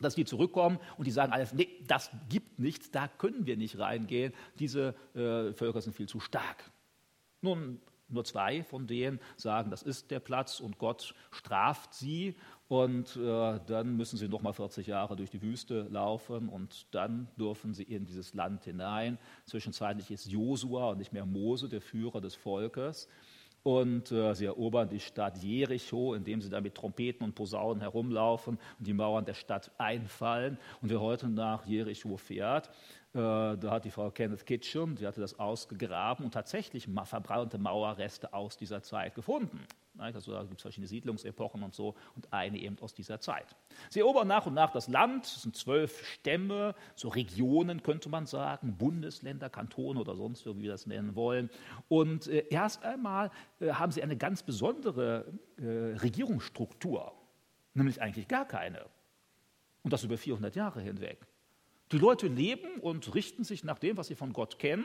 [0.00, 3.78] dass die zurückkommen und die sagen alles, nee, das gibt nichts, da können wir nicht
[3.78, 6.70] reingehen, diese Völker sind viel zu stark.
[7.40, 12.36] Nun, nur zwei von denen sagen, das ist der Platz und Gott straft sie
[12.68, 17.28] und äh, dann müssen sie noch mal 40 Jahre durch die Wüste laufen und dann
[17.38, 19.18] dürfen sie in dieses Land hinein.
[19.44, 23.08] Zwischenzeitlich ist Josua und nicht mehr Mose der Führer des Volkes.
[23.62, 28.60] Und äh, sie erobern die Stadt Jericho, indem sie da mit Trompeten und Posaunen herumlaufen
[28.78, 30.56] und die Mauern der Stadt einfallen.
[30.82, 32.70] Und wer heute nach Jericho fährt, äh,
[33.16, 38.56] da hat die Frau Kenneth Kitchen, die hatte das ausgegraben und tatsächlich verbrannte Mauerreste aus
[38.56, 39.60] dieser Zeit gefunden.
[39.98, 43.56] Also da gibt es verschiedene Siedlungsepochen und so und eine eben aus dieser Zeit.
[43.88, 48.26] Sie erobern nach und nach das Land, es sind zwölf Stämme, so Regionen könnte man
[48.26, 51.48] sagen, Bundesländer, Kantone oder sonst wie wir das nennen wollen.
[51.88, 55.24] Und äh, erst einmal äh, haben sie eine ganz besondere
[55.58, 57.14] Regierungsstruktur,
[57.72, 58.84] nämlich eigentlich gar keine.
[59.82, 61.26] Und das über 400 Jahre hinweg.
[61.92, 64.84] Die Leute leben und richten sich nach dem, was sie von Gott kennen,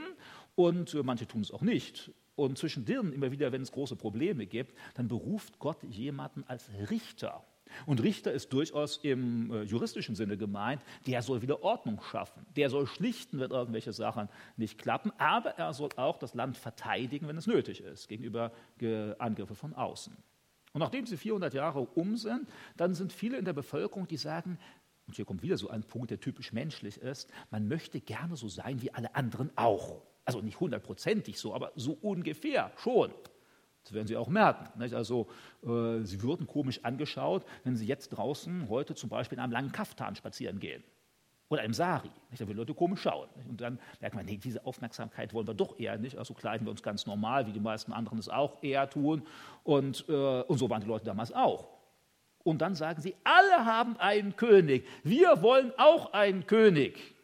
[0.55, 2.11] und äh, manche tun es auch nicht.
[2.35, 6.69] Und zwischen denen immer wieder, wenn es große Probleme gibt, dann beruft Gott jemanden als
[6.89, 7.43] Richter.
[7.85, 12.69] Und Richter ist durchaus im äh, juristischen Sinne gemeint, der soll wieder Ordnung schaffen, der
[12.69, 17.37] soll schlichten, wenn irgendwelche Sachen nicht klappen, aber er soll auch das Land verteidigen, wenn
[17.37, 18.51] es nötig ist, gegenüber
[19.19, 20.15] Angriffen von außen.
[20.73, 24.57] Und nachdem sie 400 Jahre um sind, dann sind viele in der Bevölkerung, die sagen,
[25.11, 28.47] und hier kommt wieder so ein Punkt, der typisch menschlich ist, man möchte gerne so
[28.47, 30.01] sein wie alle anderen auch.
[30.23, 33.11] Also nicht hundertprozentig so, aber so ungefähr schon.
[33.83, 34.79] Das werden Sie auch merken.
[34.79, 34.93] Nicht?
[34.93, 35.27] Also
[35.63, 39.73] äh, Sie würden komisch angeschaut, wenn Sie jetzt draußen heute zum Beispiel in einem langen
[39.73, 40.81] Kaftan spazieren gehen.
[41.49, 42.09] Oder einem Sari.
[42.29, 42.41] Nicht?
[42.41, 43.27] Da würden Leute komisch schauen.
[43.35, 43.49] Nicht?
[43.49, 46.17] Und dann merkt man, nee, diese Aufmerksamkeit wollen wir doch eher nicht.
[46.17, 49.23] Also kleiden wir uns ganz normal, wie die meisten anderen es auch eher tun.
[49.65, 51.80] Und, äh, und so waren die Leute damals auch.
[52.43, 54.87] Und dann sagen sie, alle haben einen König.
[55.03, 57.15] Wir wollen auch einen König.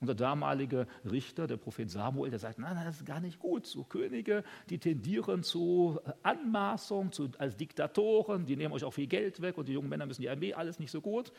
[0.00, 3.40] Und der damalige Richter, der Prophet Samuel, der sagt, nein, nein, das ist gar nicht
[3.40, 3.66] gut.
[3.66, 9.42] So Könige, die tendieren zu Anmaßung, zu, als Diktatoren, die nehmen euch auch viel Geld
[9.42, 11.32] weg und die jungen Männer müssen die Armee, alles nicht so gut.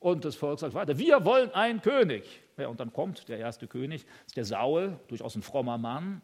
[0.00, 2.24] Und das Volk sagt weiter, wir wollen einen König.
[2.56, 6.20] Ja, und dann kommt der erste König, ist der Saul, durchaus ein frommer Mann,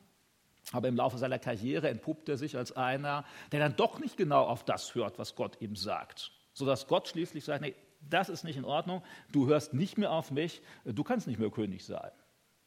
[0.72, 4.44] aber im Laufe seiner Karriere entpuppt er sich als einer, der dann doch nicht genau
[4.44, 6.32] auf das hört, was Gott ihm sagt.
[6.52, 9.02] Sodass Gott schließlich sagt, nee, das ist nicht in Ordnung,
[9.32, 12.10] du hörst nicht mehr auf mich, du kannst nicht mehr König sein.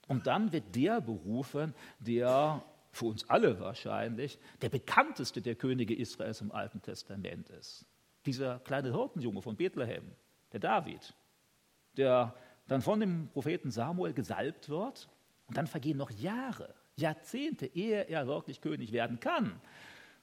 [0.08, 6.42] Und dann wird der berufen, der für uns alle wahrscheinlich der bekannteste der Könige Israels
[6.42, 7.86] im Alten Testament ist.
[8.26, 10.12] Dieser kleine Hirtenjunge von Bethlehem,
[10.52, 11.14] der David,
[11.96, 12.34] der
[12.68, 15.10] dann von dem Propheten Samuel gesalbt wird
[15.48, 19.60] und dann vergehen noch Jahre, Jahrzehnte, ehe er wirklich König werden kann.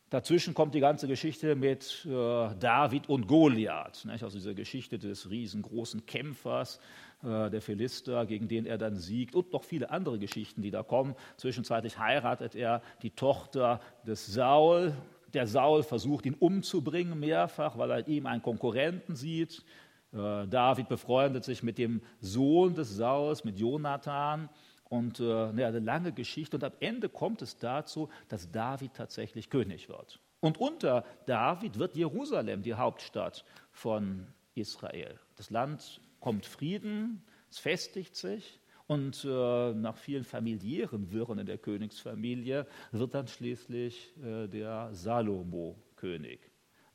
[0.08, 4.22] Dazwischen kommt die ganze Geschichte mit äh, David und Goliath, nicht?
[4.22, 6.78] also diese Geschichte des riesengroßen Kämpfers,
[7.24, 10.84] äh, der Philister, gegen den er dann siegt und noch viele andere Geschichten, die da
[10.84, 11.16] kommen.
[11.38, 14.94] Zwischenzeitlich heiratet er die Tochter des Saul.
[15.34, 19.64] Der Saul versucht ihn umzubringen mehrfach, weil er ihm einen Konkurrenten sieht.
[20.12, 24.48] Äh, David befreundet sich mit dem Sohn des Sauls, mit Jonathan.
[24.88, 26.57] Und äh, eine lange Geschichte.
[26.57, 30.20] Und am Ende kommt es dazu, dass David tatsächlich König wird.
[30.40, 35.18] Und unter David wird Jerusalem die Hauptstadt von Israel.
[35.37, 41.59] Das Land kommt Frieden, Es festigt sich und äh, nach vielen familiären Wirren in der
[41.59, 46.45] Königsfamilie wird dann schließlich äh, der Salomo König.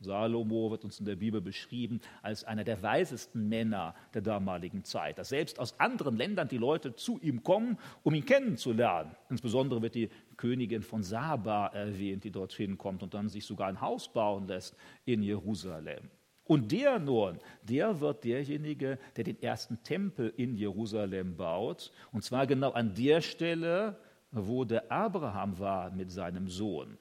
[0.01, 5.17] Salomo wird uns in der Bibel beschrieben als einer der weisesten Männer der damaligen Zeit.
[5.17, 9.15] Dass selbst aus anderen Ländern die Leute zu ihm kommen, um ihn kennenzulernen.
[9.29, 13.79] Insbesondere wird die Königin von Saba erwähnt, die dorthin kommt und dann sich sogar ein
[13.79, 16.09] Haus bauen lässt in Jerusalem.
[16.45, 21.91] Und der nun, der wird derjenige, der den ersten Tempel in Jerusalem baut.
[22.11, 23.97] Und zwar genau an der Stelle,
[24.31, 26.97] wo der Abraham war mit seinem Sohn.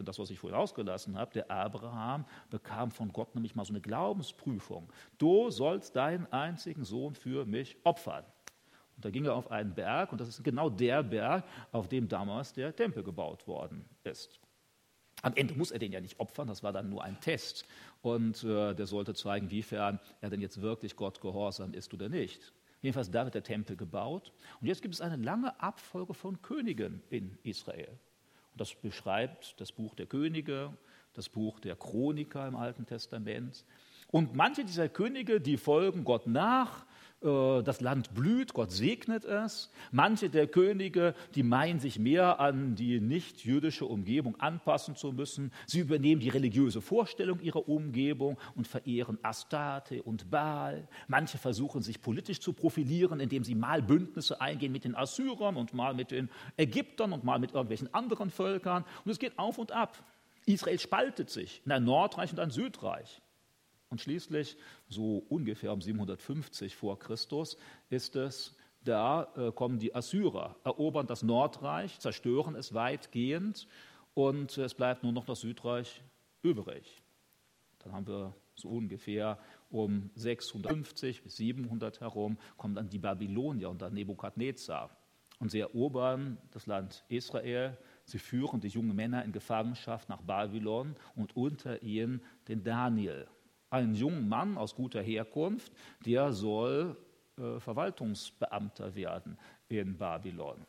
[0.00, 3.72] Denn das, was ich vorhin ausgelassen habe, der Abraham bekam von Gott nämlich mal so
[3.74, 4.90] eine Glaubensprüfung.
[5.18, 8.24] Du sollst deinen einzigen Sohn für mich opfern.
[8.96, 12.08] Und da ging er auf einen Berg, und das ist genau der Berg, auf dem
[12.08, 14.40] damals der Tempel gebaut worden ist.
[15.20, 17.66] Am Ende muss er den ja nicht opfern, das war dann nur ein Test.
[18.00, 22.54] Und äh, der sollte zeigen, wiefern er denn jetzt wirklich Gott gehorsam ist oder nicht.
[22.80, 24.32] Jedenfalls da wird der Tempel gebaut.
[24.62, 27.98] Und jetzt gibt es eine lange Abfolge von Königen in Israel.
[28.56, 30.72] Das beschreibt das Buch der Könige,
[31.14, 33.64] das Buch der Chroniker im Alten Testament.
[34.08, 36.84] Und manche dieser Könige, die folgen Gott nach,
[37.22, 39.70] das Land blüht, Gott segnet es.
[39.92, 45.52] Manche der Könige, die meinen sich mehr an die nicht-jüdische Umgebung anpassen zu müssen.
[45.66, 50.88] Sie übernehmen die religiöse Vorstellung ihrer Umgebung und verehren Astarte und Baal.
[51.08, 55.74] Manche versuchen sich politisch zu profilieren, indem sie mal Bündnisse eingehen mit den Assyrern und
[55.74, 58.86] mal mit den Ägyptern und mal mit irgendwelchen anderen Völkern.
[59.04, 60.02] Und es geht auf und ab.
[60.46, 63.20] Israel spaltet sich in ein Nordreich und ein Südreich.
[63.90, 64.56] Und schließlich,
[64.88, 67.56] so ungefähr um 750 vor Christus,
[67.90, 73.66] ist es, da äh, kommen die Assyrer, erobern das Nordreich, zerstören es weitgehend
[74.14, 76.02] und es bleibt nur noch das Südreich
[76.42, 77.02] übrig.
[77.80, 79.38] Dann haben wir so ungefähr
[79.70, 84.90] um 650 bis 700 herum, kommen dann die Babylonier unter Nebukadnezar.
[85.40, 90.94] Und sie erobern das Land Israel, sie führen die jungen Männer in Gefangenschaft nach Babylon
[91.16, 93.26] und unter ihnen den Daniel,
[93.70, 95.72] einen jungen Mann aus guter Herkunft,
[96.04, 96.96] der soll
[97.38, 100.66] äh, Verwaltungsbeamter werden in Babylon.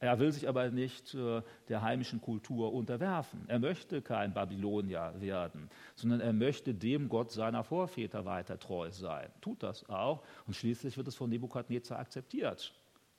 [0.00, 3.44] Er will sich aber nicht äh, der heimischen Kultur unterwerfen.
[3.48, 9.30] Er möchte kein Babylonier werden, sondern er möchte dem Gott seiner Vorväter weiter treu sein.
[9.40, 12.74] Tut das auch und schließlich wird es von Nebukadnezar akzeptiert.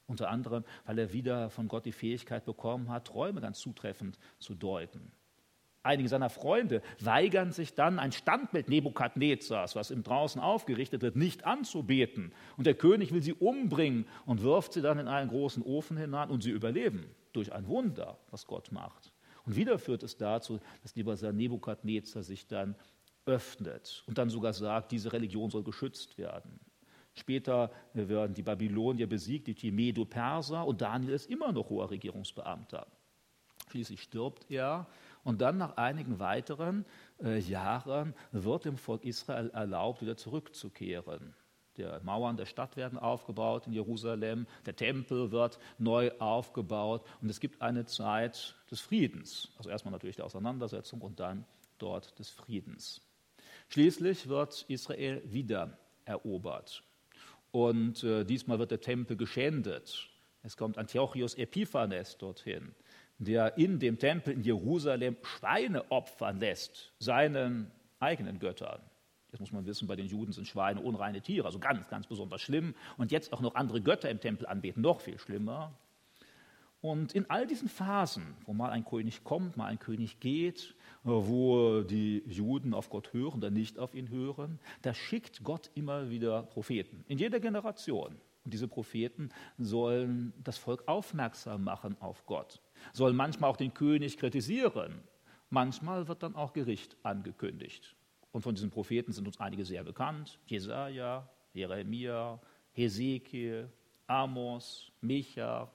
[0.06, 4.54] Unter anderem, weil er wieder von Gott die Fähigkeit bekommen hat, Träume ganz zutreffend zu
[4.54, 5.12] deuten.
[5.86, 11.46] Einige seiner Freunde weigern sich dann, ein Standbild Nebukadnezars, was im draußen aufgerichtet wird, nicht
[11.46, 12.34] anzubeten.
[12.58, 16.32] Und der König will sie umbringen und wirft sie dann in einen großen Ofen hinein
[16.32, 19.14] und sie überleben durch ein Wunder, was Gott macht.
[19.46, 22.74] Und wieder führt es dazu, dass dieser Nebukadnezar sich dann
[23.28, 26.60] öffnet und dann sogar sagt, diese Religion soll geschützt werden.
[27.14, 32.88] Später werden die Babylonier besiegt, die Medo-Perser und Daniel ist immer noch hoher Regierungsbeamter.
[33.70, 34.88] Schließlich stirbt er
[35.26, 36.86] und dann nach einigen weiteren
[37.22, 41.34] äh, Jahren wird dem Volk Israel erlaubt, wieder zurückzukehren.
[41.78, 47.42] Die Mauern der Stadt werden aufgebaut in Jerusalem, der Tempel wird neu aufgebaut und es
[47.42, 49.50] gibt eine Zeit des Friedens.
[49.58, 51.46] Also erstmal natürlich der Auseinandersetzung und dann
[51.80, 53.02] dort des Friedens.
[53.68, 56.84] Schließlich wird Israel wieder erobert
[57.52, 60.08] und äh, diesmal wird der Tempel geschändet.
[60.44, 62.76] Es kommt Antiochus Epiphanes dorthin
[63.18, 68.82] der in dem Tempel in Jerusalem Schweine opfern lässt, seinen eigenen Göttern.
[69.32, 72.42] Jetzt muss man wissen, bei den Juden sind Schweine unreine Tiere, also ganz, ganz besonders
[72.42, 72.74] schlimm.
[72.98, 75.78] Und jetzt auch noch andere Götter im Tempel anbeten, noch viel schlimmer.
[76.80, 81.82] Und in all diesen Phasen, wo mal ein König kommt, mal ein König geht, wo
[81.82, 86.44] die Juden auf Gott hören oder nicht auf ihn hören, da schickt Gott immer wieder
[86.44, 88.16] Propheten, in jeder Generation.
[88.44, 92.62] Und diese Propheten sollen das Volk aufmerksam machen auf Gott
[92.94, 95.02] soll manchmal auch den König kritisieren.
[95.50, 97.96] Manchmal wird dann auch Gericht angekündigt.
[98.32, 102.40] Und von diesen Propheten sind uns einige sehr bekannt: Jesaja, Jeremia,
[102.74, 103.70] Hesekiel,
[104.08, 105.72] Amos, Micha.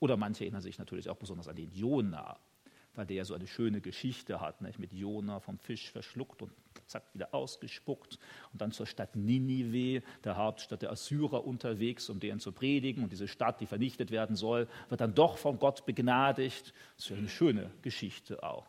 [0.00, 2.36] Oder manche erinnern sich natürlich auch besonders an den Jona,
[2.94, 4.78] weil der ja so eine schöne Geschichte hat, nicht?
[4.78, 6.52] mit Jona vom Fisch verschluckt und
[6.86, 8.18] zack, wieder ausgespuckt
[8.52, 13.02] und dann zur Stadt Ninive, der Hauptstadt der Assyrer, unterwegs, um deren zu predigen.
[13.02, 16.72] Und diese Stadt, die vernichtet werden soll, wird dann doch von Gott begnadigt.
[16.96, 18.66] Das ist ja eine schöne Geschichte auch.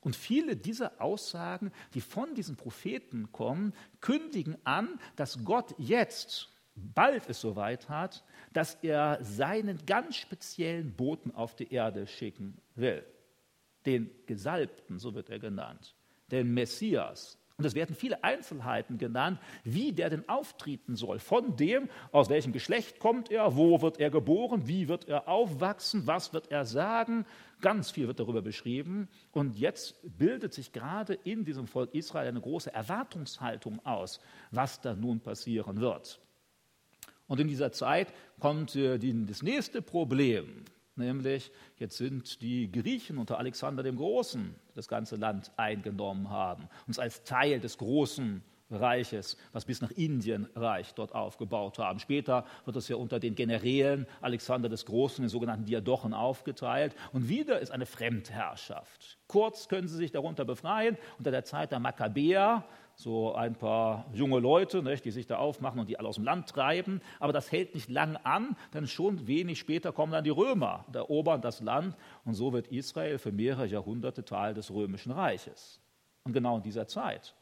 [0.00, 7.28] Und viele dieser Aussagen, die von diesen Propheten kommen, kündigen an, dass Gott jetzt, bald
[7.28, 13.04] es soweit hat, dass er seinen ganz speziellen Boten auf die Erde schicken will.
[13.86, 15.94] Den Gesalbten, so wird er genannt,
[16.30, 21.18] den Messias, Und es werden viele Einzelheiten genannt, wie der denn auftreten soll.
[21.18, 26.06] Von dem, aus welchem Geschlecht kommt er, wo wird er geboren, wie wird er aufwachsen,
[26.06, 27.26] was wird er sagen.
[27.60, 29.08] Ganz viel wird darüber beschrieben.
[29.30, 34.94] Und jetzt bildet sich gerade in diesem Volk Israel eine große Erwartungshaltung aus, was da
[34.94, 36.18] nun passieren wird.
[37.26, 40.64] Und in dieser Zeit kommt äh, das nächste Problem
[41.00, 46.98] nämlich jetzt sind die Griechen unter Alexander dem Großen das ganze Land eingenommen haben, uns
[46.98, 51.98] als Teil des großen Reiches, was bis nach Indien reicht, dort aufgebaut haben.
[51.98, 56.94] Später wird es ja unter den Generälen Alexander des Großen, den sogenannten Diadochen, aufgeteilt.
[57.12, 59.18] Und wieder ist eine Fremdherrschaft.
[59.26, 62.64] Kurz können sie sich darunter befreien unter der Zeit der Makkabäer,
[63.00, 66.24] so ein paar junge Leute, nicht, die sich da aufmachen und die alle aus dem
[66.24, 67.00] Land treiben.
[67.18, 71.40] Aber das hält nicht lang an, denn schon wenig später kommen dann die Römer, erobern
[71.40, 75.80] das Land und so wird Israel für mehrere Jahrhunderte Teil des römischen Reiches.
[76.24, 77.34] Und genau in dieser Zeit,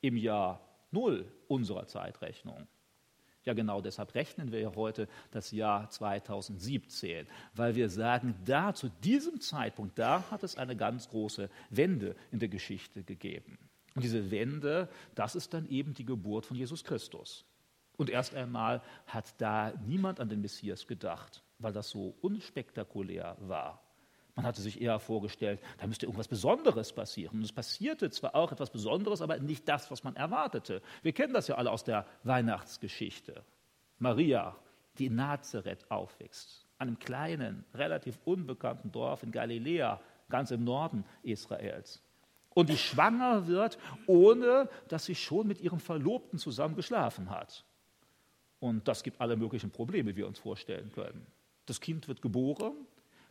[0.00, 2.66] im Jahr Null unserer Zeitrechnung,
[3.44, 8.88] ja, genau deshalb rechnen wir ja heute das Jahr 2017, weil wir sagen, da zu
[9.02, 13.58] diesem Zeitpunkt, da hat es eine ganz große Wende in der Geschichte gegeben.
[13.94, 17.44] Und diese Wende, das ist dann eben die Geburt von Jesus Christus.
[17.96, 23.82] Und erst einmal hat da niemand an den Messias gedacht, weil das so unspektakulär war.
[24.34, 27.38] Man hatte sich eher vorgestellt, da müsste irgendwas Besonderes passieren.
[27.38, 30.80] Und es passierte zwar auch etwas Besonderes, aber nicht das, was man erwartete.
[31.02, 33.44] Wir kennen das ja alle aus der Weihnachtsgeschichte.
[33.98, 34.56] Maria,
[34.96, 40.00] die in Nazareth aufwächst, einem kleinen, relativ unbekannten Dorf in Galiläa,
[40.30, 42.02] ganz im Norden Israels
[42.54, 47.64] und die schwanger wird, ohne dass sie schon mit ihrem Verlobten zusammen geschlafen hat.
[48.60, 51.26] Und das gibt alle möglichen Probleme, die wir uns vorstellen können.
[51.66, 52.72] Das Kind wird geboren.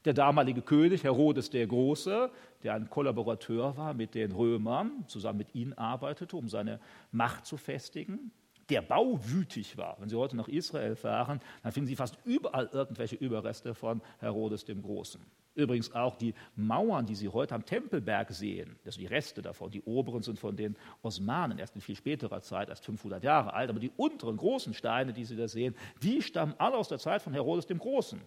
[0.04, 2.32] Der damalige König Herodes der Große,
[2.64, 6.80] der ein Kollaborateur war mit den Römern, zusammen mit ihnen arbeitete, um seine
[7.12, 8.32] Macht zu festigen,
[8.70, 9.98] der bauwütig war.
[10.00, 14.66] Wenn Sie heute nach Israel fahren, dann finden Sie fast überall irgendwelche Überreste von Herodes
[14.66, 15.22] dem Großen.
[15.54, 19.70] Übrigens auch die Mauern, die Sie heute am Tempelberg sehen, das sind die Reste davon,
[19.70, 23.70] die oberen sind von den Osmanen, erst in viel späterer Zeit, erst 500 Jahre alt,
[23.70, 27.22] aber die unteren großen Steine, die Sie da sehen, die stammen alle aus der Zeit
[27.22, 28.22] von Herodes dem Großen.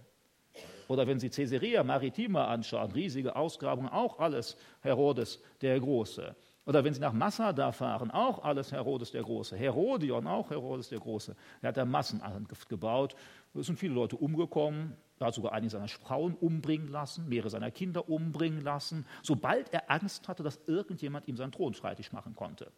[0.88, 6.36] Oder wenn Sie Caesarea Maritima anschauen, riesige Ausgrabungen, auch alles Herodes der Große.
[6.66, 9.56] Oder wenn Sie nach Massada fahren, auch alles Herodes der Große.
[9.56, 11.36] Herodion, auch Herodes der Große.
[11.60, 13.14] Er hat da Massenangriff gebaut.
[13.54, 14.96] Es sind viele Leute umgekommen.
[15.20, 19.90] Er hat sogar einige seiner Frauen umbringen lassen, mehrere seiner Kinder umbringen lassen, sobald er
[19.90, 22.72] Angst hatte, dass irgendjemand ihm seinen Thron streitig machen konnte.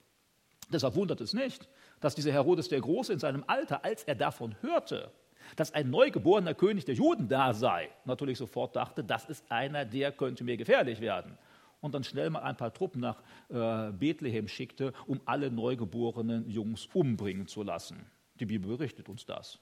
[0.71, 1.69] Deshalb wundert es nicht,
[2.01, 5.11] dass dieser Herodes der Große in seinem Alter, als er davon hörte,
[5.55, 10.13] dass ein neugeborener König der Juden da sei, natürlich sofort dachte, das ist einer, der
[10.13, 11.39] könnte mir gefährlich werden.
[11.81, 16.87] Und dann schnell mal ein paar Truppen nach äh, Bethlehem schickte, um alle neugeborenen Jungs
[16.93, 18.05] umbringen zu lassen.
[18.41, 19.61] Die Bibel berichtet uns das.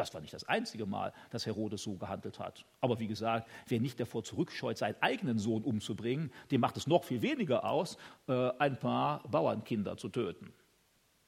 [0.00, 2.64] Das war nicht das einzige Mal, dass Herodes so gehandelt hat.
[2.80, 7.04] Aber wie gesagt, wer nicht davor zurückscheut, seinen eigenen Sohn umzubringen, dem macht es noch
[7.04, 10.54] viel weniger aus, äh, ein paar Bauernkinder zu töten.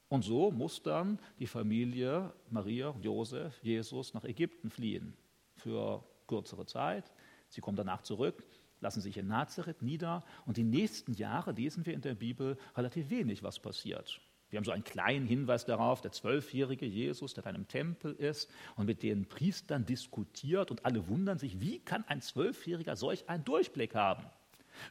[0.09, 5.15] Und so muss dann die Familie Maria, Josef, Jesus nach Ägypten fliehen
[5.55, 7.13] für kürzere Zeit.
[7.49, 8.43] Sie kommen danach zurück,
[8.79, 13.11] lassen sich in Nazareth nieder und die nächsten Jahre lesen wir in der Bibel relativ
[13.11, 14.19] wenig, was passiert.
[14.53, 18.51] Wir haben so einen kleinen Hinweis darauf, der zwölfjährige Jesus, der in einem Tempel ist
[18.75, 23.43] und mit den Priestern diskutiert und alle wundern sich, wie kann ein Zwölfjähriger solch einen
[23.43, 24.23] Durchblick haben?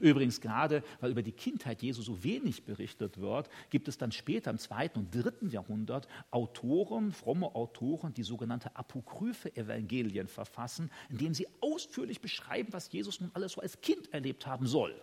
[0.00, 4.50] Übrigens gerade, weil über die Kindheit Jesu so wenig berichtet wird, gibt es dann später
[4.50, 11.46] im zweiten und dritten Jahrhundert Autoren, fromme Autoren, die sogenannte apokryphe Evangelien verfassen, indem sie
[11.60, 15.00] ausführlich beschreiben, was Jesus nun alles so als Kind erlebt haben soll.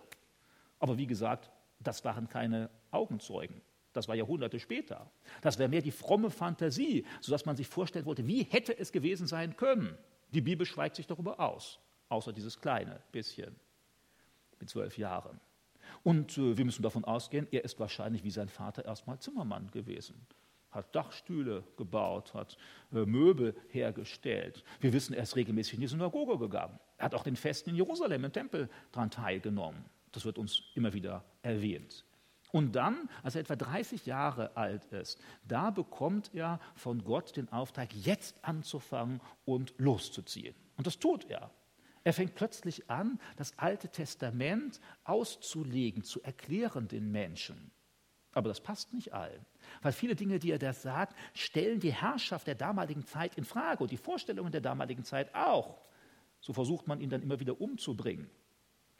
[0.80, 3.62] Aber wie gesagt, das waren keine Augenzeugen.
[3.92, 5.10] Das war Jahrhunderte später.
[5.42, 9.26] Das wäre mehr die fromme Fantasie, sodass man sich vorstellen wollte, wie hätte es gewesen
[9.26, 9.96] sein können.
[10.32, 13.56] Die Bibel schweigt sich darüber aus, außer dieses kleine bisschen
[14.60, 15.40] mit zwölf Jahren.
[16.02, 20.26] Und äh, wir müssen davon ausgehen, er ist wahrscheinlich wie sein Vater erstmal Zimmermann gewesen
[20.70, 22.56] hat Dachstühle gebaut, hat
[22.92, 24.64] äh, Möbel hergestellt.
[24.80, 26.78] Wir wissen, er ist regelmäßig in die Synagoge gegangen.
[26.96, 29.84] Er hat auch den Festen in Jerusalem im Tempel daran teilgenommen.
[30.12, 32.04] Das wird uns immer wieder erwähnt.
[32.52, 37.50] Und dann, als er etwa 30 Jahre alt ist, da bekommt er von Gott den
[37.52, 40.54] Auftrag, jetzt anzufangen und loszuziehen.
[40.76, 41.50] Und das tut er.
[42.02, 47.70] Er fängt plötzlich an, das Alte Testament auszulegen, zu erklären den Menschen.
[48.32, 49.44] Aber das passt nicht allen,
[49.82, 53.82] weil viele Dinge, die er da sagt, stellen die Herrschaft der damaligen Zeit in Frage
[53.82, 55.82] und die Vorstellungen der damaligen Zeit auch.
[56.40, 58.30] So versucht man ihn dann immer wieder umzubringen.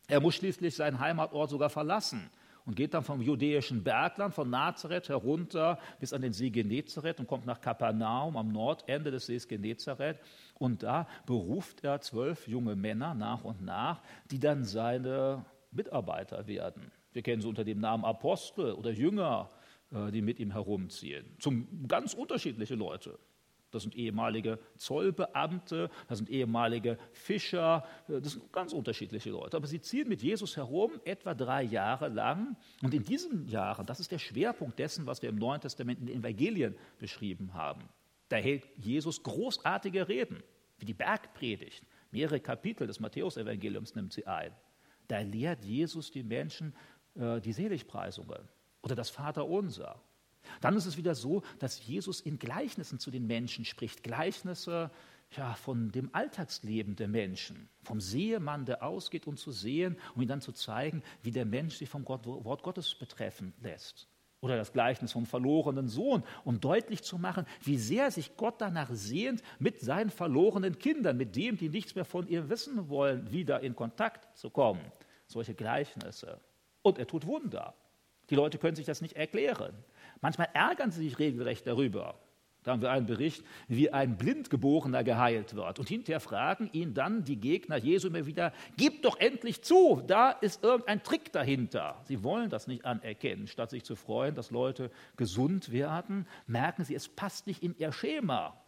[0.09, 2.29] Er muss schließlich seinen Heimatort sogar verlassen
[2.65, 7.27] und geht dann vom judäischen Bergland von Nazareth herunter bis an den See Genezareth und
[7.27, 10.19] kommt nach Kapernaum am Nordende des Sees Genezareth.
[10.59, 14.01] Und da beruft er zwölf junge Männer nach und nach,
[14.31, 16.91] die dann seine Mitarbeiter werden.
[17.13, 19.49] Wir kennen sie unter dem Namen Apostel oder Jünger,
[19.93, 21.25] äh, die mit ihm herumziehen.
[21.39, 23.19] Zum ganz unterschiedliche Leute.
[23.71, 29.57] Das sind ehemalige Zollbeamte, das sind ehemalige Fischer, äh, das sind ganz unterschiedliche Leute.
[29.57, 32.57] Aber sie ziehen mit Jesus herum etwa drei Jahre lang.
[32.83, 36.07] Und in diesen Jahren, das ist der Schwerpunkt dessen, was wir im Neuen Testament in
[36.07, 37.89] den Evangelien beschrieben haben,
[38.29, 40.43] da hält Jesus großartige Reden,
[40.79, 41.85] wie die Bergpredigt.
[42.11, 44.53] Mehrere Kapitel des Matthäusevangeliums nimmt sie ein.
[45.09, 46.75] Da lehrt Jesus die Menschen
[47.15, 48.49] äh, die Seligpreisungen
[48.83, 50.01] oder das Vaterunser
[50.61, 54.03] dann ist es wieder so, dass Jesus in Gleichnissen zu den Menschen spricht.
[54.03, 54.91] Gleichnisse
[55.37, 60.29] ja, von dem Alltagsleben der Menschen, vom Sehemann, der ausgeht, um zu sehen, um ihm
[60.29, 64.09] dann zu zeigen, wie der Mensch sich vom Gott, Wort Gottes betreffen lässt.
[64.43, 68.89] Oder das Gleichnis vom verlorenen Sohn, um deutlich zu machen, wie sehr sich Gott danach
[68.91, 73.61] sehnt, mit seinen verlorenen Kindern, mit dem, die nichts mehr von ihr wissen wollen, wieder
[73.61, 74.81] in Kontakt zu kommen.
[75.27, 76.41] Solche Gleichnisse.
[76.83, 77.75] Und er tut Wunder.
[78.31, 79.75] Die Leute können sich das nicht erklären.
[80.21, 82.15] Manchmal ärgern sie sich regelrecht darüber.
[82.63, 85.79] Da haben wir einen Bericht, wie ein Blindgeborener geheilt wird.
[85.79, 90.31] Und hinterher fragen ihn dann die Gegner Jesu immer wieder, gib doch endlich zu, da
[90.31, 91.99] ist irgendein Trick dahinter.
[92.05, 93.47] Sie wollen das nicht anerkennen.
[93.47, 97.93] Statt sich zu freuen, dass Leute gesund werden, merken sie, es passt nicht in ihr
[97.93, 98.61] Schema.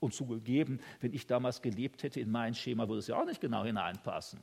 [0.00, 3.42] Und zugegeben, wenn ich damals gelebt hätte in mein Schema, würde es ja auch nicht
[3.42, 4.40] genau hineinpassen.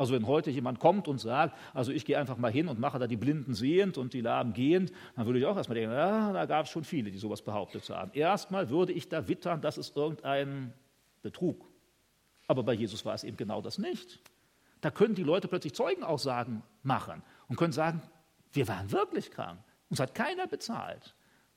[0.00, 2.98] Also wenn heute jemand kommt und sagt, also ich gehe einfach mal hin und mache
[2.98, 6.32] da die Blinden sehend und die Lahmen gehend, dann würde ich auch erstmal denken, ja,
[6.32, 8.10] da gab es schon viele, die sowas behauptet haben.
[8.14, 10.72] Erstmal würde ich da wittern, das ist irgendein
[11.20, 11.68] Betrug.
[12.46, 14.20] Aber bei Jesus war es eben genau das nicht.
[14.80, 18.00] Da können die Leute plötzlich Zeugenaussagen machen und können sagen,
[18.54, 19.60] wir waren wirklich krank.
[19.90, 21.14] Uns hat keiner bezahlt.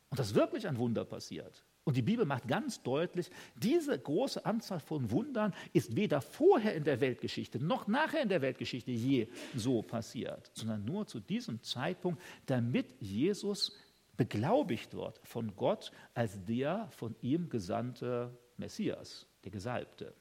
[0.10, 1.64] Und das ist wirklich ein Wunder passiert.
[1.86, 6.86] Und die Bibel macht ganz deutlich, diese große Anzahl von Wundern ist weder vorher in
[6.86, 12.22] der Weltgeschichte noch nachher in der Weltgeschichte je so passiert, sondern nur zu diesem Zeitpunkt,
[12.46, 13.76] damit Jesus
[14.16, 20.14] beglaubigt wird von Gott als der von ihm gesandte Messias, der Gesalbte.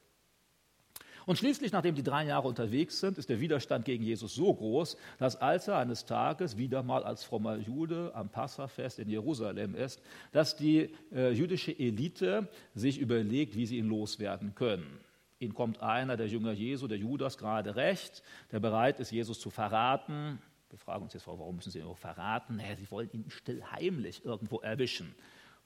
[1.25, 4.97] Und schließlich, nachdem die drei Jahre unterwegs sind, ist der Widerstand gegen Jesus so groß,
[5.19, 10.01] dass als er eines Tages wieder mal als frommer Jude am Passafest in Jerusalem ist,
[10.31, 14.99] dass die äh, jüdische Elite sich überlegt, wie sie ihn loswerden können.
[15.39, 19.49] Ihnen kommt einer, der Jünger Jesu, der Judas, gerade recht, der bereit ist, Jesus zu
[19.49, 20.39] verraten.
[20.69, 22.55] Wir fragen uns jetzt, warum müssen Sie ihn verraten?
[22.55, 25.13] Naja, sie wollen ihn still heimlich irgendwo erwischen.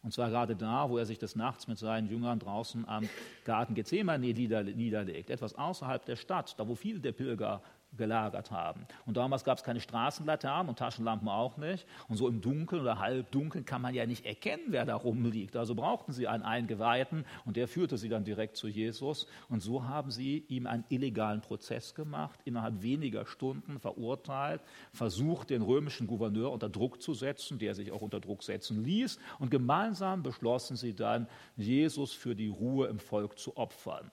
[0.03, 3.09] Und zwar gerade da, wo er sich des Nachts mit seinen Jüngern draußen am
[3.43, 7.61] Garten Gethsemane niederlegt, etwas außerhalb der Stadt, da wo viele der Pilger
[7.93, 8.85] gelagert haben.
[9.05, 11.87] Und damals gab es keine Straßenlaternen und Taschenlampen auch nicht.
[12.07, 15.55] Und so im Dunkeln oder Halbdunkeln kann man ja nicht erkennen, wer da rumliegt.
[15.55, 19.27] Also brauchten sie einen Eingeweihten und der führte sie dann direkt zu Jesus.
[19.49, 24.61] Und so haben sie ihm einen illegalen Prozess gemacht, innerhalb weniger Stunden verurteilt,
[24.91, 29.19] versucht, den römischen Gouverneur unter Druck zu setzen, der sich auch unter Druck setzen ließ.
[29.39, 34.11] Und gemeinsam beschlossen sie dann, Jesus für die Ruhe im Volk zu opfern.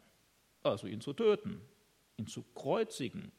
[0.63, 1.61] Also ihn zu töten,
[2.17, 3.33] ihn zu kreuzigen,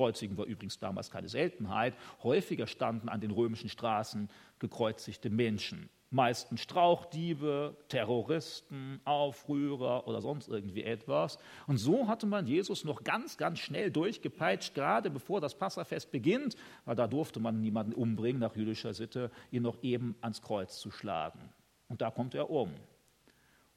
[0.00, 1.94] Kreuzigen war übrigens damals keine Seltenheit.
[2.22, 5.90] Häufiger standen an den römischen Straßen gekreuzigte Menschen.
[6.08, 11.38] Meistens Strauchdiebe, Terroristen, Aufrührer oder sonst irgendwie etwas.
[11.66, 16.56] Und so hatte man Jesus noch ganz, ganz schnell durchgepeitscht, gerade bevor das Passafest beginnt,
[16.86, 20.90] weil da durfte man niemanden umbringen nach jüdischer Sitte, ihn noch eben ans Kreuz zu
[20.90, 21.40] schlagen.
[21.88, 22.72] Und da kommt er um.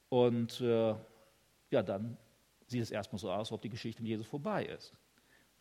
[0.08, 0.96] Und äh,
[1.70, 2.18] ja, dann
[2.68, 4.94] sieht es erstmal so aus, als ob die Geschichte mit Jesus vorbei ist.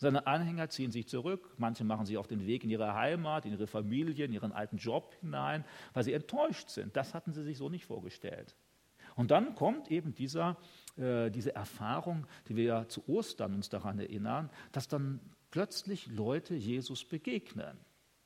[0.02, 3.52] Seine Anhänger ziehen sich zurück, manche machen sich auf den Weg in ihre Heimat, in
[3.52, 6.96] ihre Familie, in ihren alten Job hinein, weil sie enttäuscht sind.
[6.96, 8.56] Das hatten sie sich so nicht vorgestellt.
[9.14, 10.56] Und dann kommt eben dieser,
[10.96, 15.20] äh, diese Erfahrung, die wir ja zu Ostern uns daran erinnern, dass dann
[15.52, 17.78] plötzlich Leute Jesus begegnen.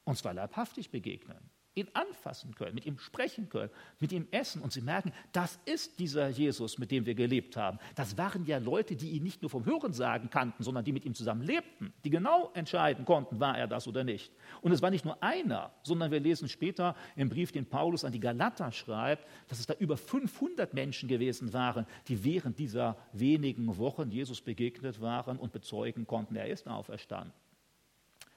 [0.04, 3.70] Und zwar leibhaftig begegnen ihn anfassen können, mit ihm sprechen können,
[4.00, 7.78] mit ihm essen und sie merken, das ist dieser Jesus, mit dem wir gelebt haben.
[7.94, 11.14] Das waren ja Leute, die ihn nicht nur vom Hörensagen kannten, sondern die mit ihm
[11.14, 14.32] zusammen lebten, die genau entscheiden konnten, war er das oder nicht.
[14.62, 18.12] Und es war nicht nur einer, sondern wir lesen später im Brief, den Paulus an
[18.12, 23.76] die Galater schreibt, dass es da über 500 Menschen gewesen waren, die während dieser wenigen
[23.76, 27.32] Wochen Jesus begegnet waren und bezeugen konnten, er ist auferstanden.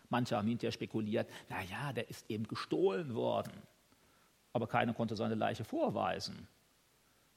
[0.10, 3.54] Manche haben hinterher spekuliert, naja, der ist eben gestohlen worden.
[4.54, 6.48] Aber keiner konnte seine Leiche vorweisen.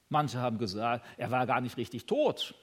[0.09, 2.55] Manche haben gesagt, er war gar nicht richtig tot.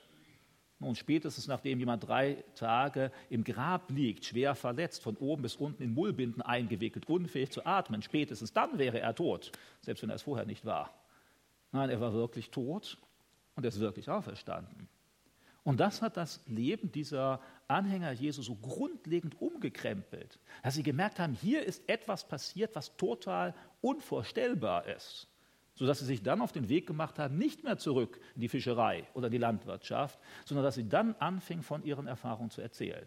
[0.80, 5.82] Nun, spätestens nachdem jemand drei Tage im Grab liegt, schwer verletzt, von oben bis unten
[5.82, 9.52] in Mullbinden eingewickelt, unfähig zu atmen, spätestens dann wäre er tot,
[9.82, 10.90] selbst wenn er es vorher nicht war.
[11.70, 12.96] Nein, er war wirklich tot
[13.56, 14.88] und er ist wirklich auferstanden.
[15.62, 21.34] Und das hat das Leben dieser Anhänger Jesu so grundlegend umgekrempelt, dass sie gemerkt haben,
[21.34, 25.28] hier ist etwas passiert, was total unvorstellbar ist
[25.80, 29.06] sodass sie sich dann auf den Weg gemacht haben, nicht mehr zurück in die Fischerei
[29.14, 33.06] oder die Landwirtschaft, sondern dass sie dann anfingen, von ihren Erfahrungen zu erzählen.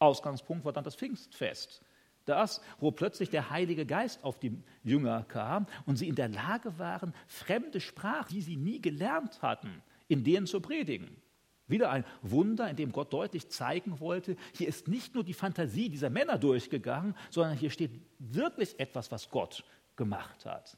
[0.00, 1.80] Ausgangspunkt war dann das Pfingstfest.
[2.24, 6.76] Das, wo plötzlich der Heilige Geist auf die Jünger kam und sie in der Lage
[6.80, 11.22] waren, fremde Sprachen, die sie nie gelernt hatten, in denen zu predigen.
[11.68, 15.88] Wieder ein Wunder, in dem Gott deutlich zeigen wollte, hier ist nicht nur die Fantasie
[15.88, 19.64] dieser Männer durchgegangen, sondern hier steht wirklich etwas, was Gott
[19.96, 20.76] gemacht hat.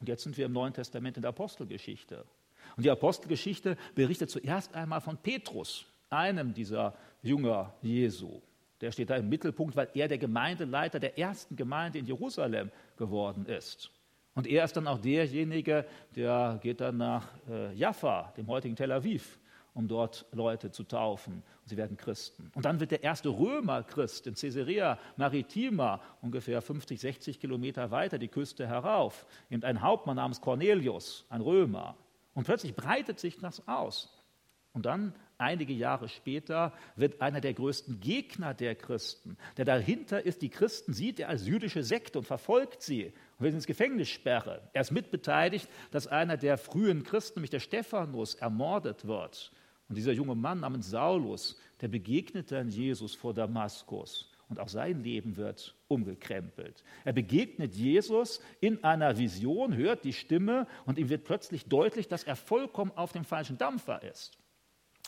[0.00, 2.24] Und jetzt sind wir im Neuen Testament in der Apostelgeschichte.
[2.76, 8.40] Und die Apostelgeschichte berichtet zuerst einmal von Petrus, einem dieser Jünger Jesu.
[8.80, 13.46] Der steht da im Mittelpunkt, weil er der Gemeindeleiter der ersten Gemeinde in Jerusalem geworden
[13.46, 13.90] ist.
[14.34, 15.84] Und er ist dann auch derjenige,
[16.14, 19.37] der geht dann nach äh, Jaffa, dem heutigen Tel Aviv,
[19.78, 21.34] um dort Leute zu taufen.
[21.34, 22.50] Und sie werden Christen.
[22.56, 28.18] Und dann wird der erste Römer Christ in Caesarea Maritima, ungefähr 50, 60 Kilometer weiter
[28.18, 29.24] die Küste herauf.
[29.48, 31.96] Eben ein Hauptmann namens Cornelius, ein Römer.
[32.34, 34.12] Und plötzlich breitet sich das aus.
[34.72, 40.42] Und dann, einige Jahre später, wird einer der größten Gegner der Christen, der dahinter ist,
[40.42, 44.08] die Christen sieht er als jüdische Sekte und verfolgt sie und will sie ins Gefängnis
[44.08, 44.58] sperren.
[44.72, 49.52] Er ist mitbeteiligt, dass einer der frühen Christen, nämlich der Stephanus, ermordet wird.
[49.88, 54.30] Und dieser junge Mann namens Saulus, der begegnet dann Jesus vor Damaskus.
[54.48, 56.82] Und auch sein Leben wird umgekrempelt.
[57.04, 62.24] Er begegnet Jesus in einer Vision, hört die Stimme und ihm wird plötzlich deutlich, dass
[62.24, 64.37] er vollkommen auf dem falschen Dampfer ist.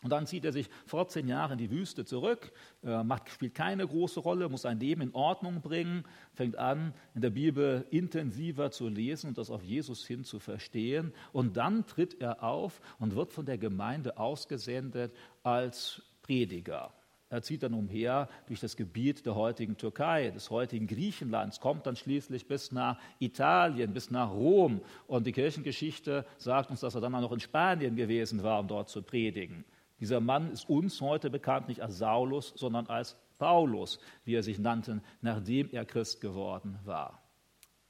[0.02, 3.86] Und dann zieht er sich 14 Jahre in die Wüste zurück, äh, macht, spielt keine
[3.86, 8.88] große Rolle, muss sein Leben in Ordnung bringen, fängt an, in der Bibel intensiver zu
[8.88, 11.12] lesen und das auf Jesus hin zu verstehen.
[11.32, 16.94] Und dann tritt er auf und wird von der Gemeinde ausgesendet als Prediger.
[17.28, 21.94] Er zieht dann umher durch das Gebiet der heutigen Türkei, des heutigen Griechenlands, kommt dann
[21.94, 24.80] schließlich bis nach Italien, bis nach Rom.
[25.06, 28.66] Und die Kirchengeschichte sagt uns, dass er dann auch noch in Spanien gewesen war, um
[28.66, 29.64] dort zu predigen.
[30.00, 34.58] Dieser Mann ist uns heute bekannt nicht als Saulus, sondern als Paulus, wie er sich
[34.58, 37.22] nannte, nachdem er Christ geworden war.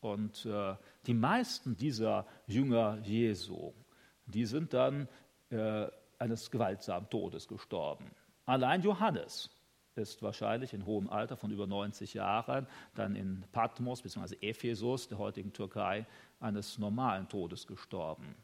[0.00, 0.74] Und äh,
[1.06, 3.72] die meisten dieser Jünger Jesu,
[4.26, 5.08] die sind dann
[5.50, 5.86] äh,
[6.18, 8.11] eines gewaltsamen Todes gestorben.
[8.46, 9.50] Allein Johannes
[9.94, 14.36] ist wahrscheinlich in hohem Alter von über 90 Jahren dann in Patmos bzw.
[14.40, 16.06] Ephesus, der heutigen Türkei,
[16.40, 18.34] eines normalen Todes gestorben.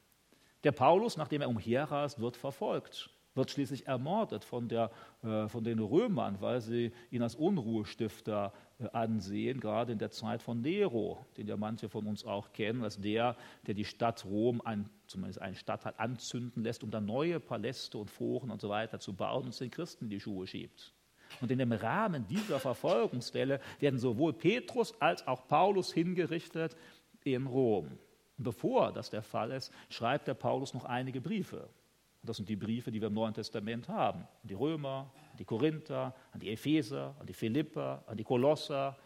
[0.64, 4.90] Der Paulus, nachdem er umherreist, wird verfolgt wird schließlich ermordet von, der,
[5.22, 10.42] äh, von den Römern, weil sie ihn als Unruhestifter äh, ansehen, gerade in der Zeit
[10.42, 14.60] von Nero, den ja manche von uns auch kennen, als der, der die Stadt Rom,
[14.64, 18.68] ein, zumindest eine Stadt hat, anzünden lässt, um dann neue Paläste und Foren und so
[18.68, 20.92] weiter zu bauen und den Christen in die Schuhe schiebt.
[21.40, 26.76] Und in dem Rahmen dieser Verfolgungswelle werden sowohl Petrus als auch Paulus hingerichtet
[27.24, 27.98] in Rom.
[28.38, 31.68] Bevor das der Fall ist, schreibt der Paulus noch einige Briefe.
[32.26, 34.20] Das sind die Briefe, die wir im Neuen Testament haben.
[34.20, 38.96] An die Römer, an die Korinther, an die Epheser, an die Philipper, an die Kolosser.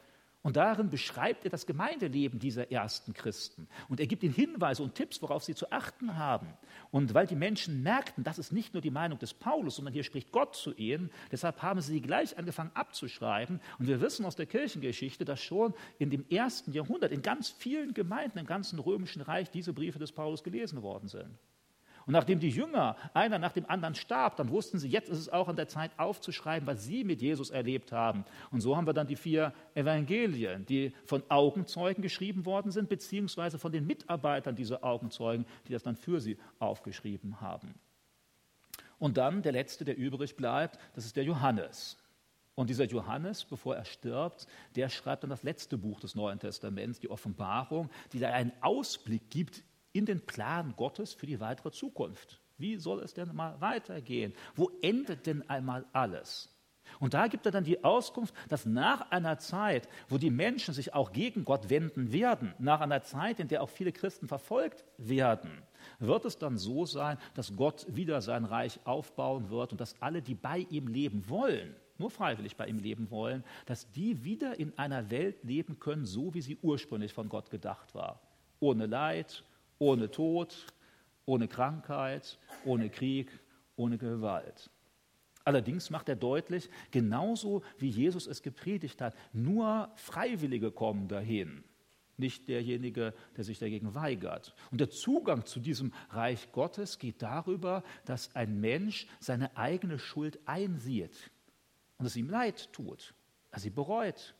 [0.42, 3.68] Und darin beschreibt er das Gemeindeleben dieser ersten Christen.
[3.90, 6.46] Und er gibt ihnen Hinweise und Tipps, worauf sie zu achten haben.
[6.90, 10.02] Und weil die Menschen merkten, das ist nicht nur die Meinung des Paulus, sondern hier
[10.02, 13.60] spricht Gott zu ihnen, deshalb haben sie gleich angefangen abzuschreiben.
[13.78, 17.92] Und wir wissen aus der Kirchengeschichte, dass schon in dem ersten Jahrhundert in ganz vielen
[17.92, 21.38] Gemeinden im ganzen römischen Reich diese Briefe des Paulus gelesen worden sind.
[22.10, 25.28] Und nachdem die Jünger einer nach dem anderen starb, dann wussten sie, jetzt ist es
[25.28, 28.24] auch an der Zeit aufzuschreiben, was sie mit Jesus erlebt haben.
[28.50, 33.60] Und so haben wir dann die vier Evangelien, die von Augenzeugen geschrieben worden sind, beziehungsweise
[33.60, 37.76] von den Mitarbeitern dieser Augenzeugen, die das dann für sie aufgeschrieben haben.
[38.98, 41.96] Und dann der letzte, der übrig bleibt, das ist der Johannes.
[42.56, 46.98] Und dieser Johannes, bevor er stirbt, der schreibt dann das letzte Buch des Neuen Testaments,
[46.98, 49.62] die Offenbarung, die da einen Ausblick gibt
[49.92, 52.40] in den Plan Gottes für die weitere Zukunft.
[52.58, 54.34] Wie soll es denn mal weitergehen?
[54.54, 56.48] Wo endet denn einmal alles?
[56.98, 60.92] Und da gibt er dann die Auskunft, dass nach einer Zeit, wo die Menschen sich
[60.92, 65.50] auch gegen Gott wenden werden, nach einer Zeit, in der auch viele Christen verfolgt werden,
[65.98, 70.20] wird es dann so sein, dass Gott wieder sein Reich aufbauen wird und dass alle,
[70.20, 74.76] die bei ihm leben wollen, nur freiwillig bei ihm leben wollen, dass die wieder in
[74.78, 78.20] einer Welt leben können, so wie sie ursprünglich von Gott gedacht war.
[78.58, 79.44] Ohne Leid,
[79.80, 80.66] ohne Tod,
[81.24, 83.30] ohne Krankheit, ohne Krieg,
[83.74, 84.70] ohne Gewalt.
[85.44, 91.64] Allerdings macht er deutlich, genauso wie Jesus es gepredigt hat, nur Freiwillige kommen dahin,
[92.18, 94.54] nicht derjenige, der sich dagegen weigert.
[94.70, 100.38] Und der Zugang zu diesem Reich Gottes geht darüber, dass ein Mensch seine eigene Schuld
[100.44, 101.30] einsieht
[101.96, 103.14] und es ihm leid tut,
[103.50, 104.34] er sie bereut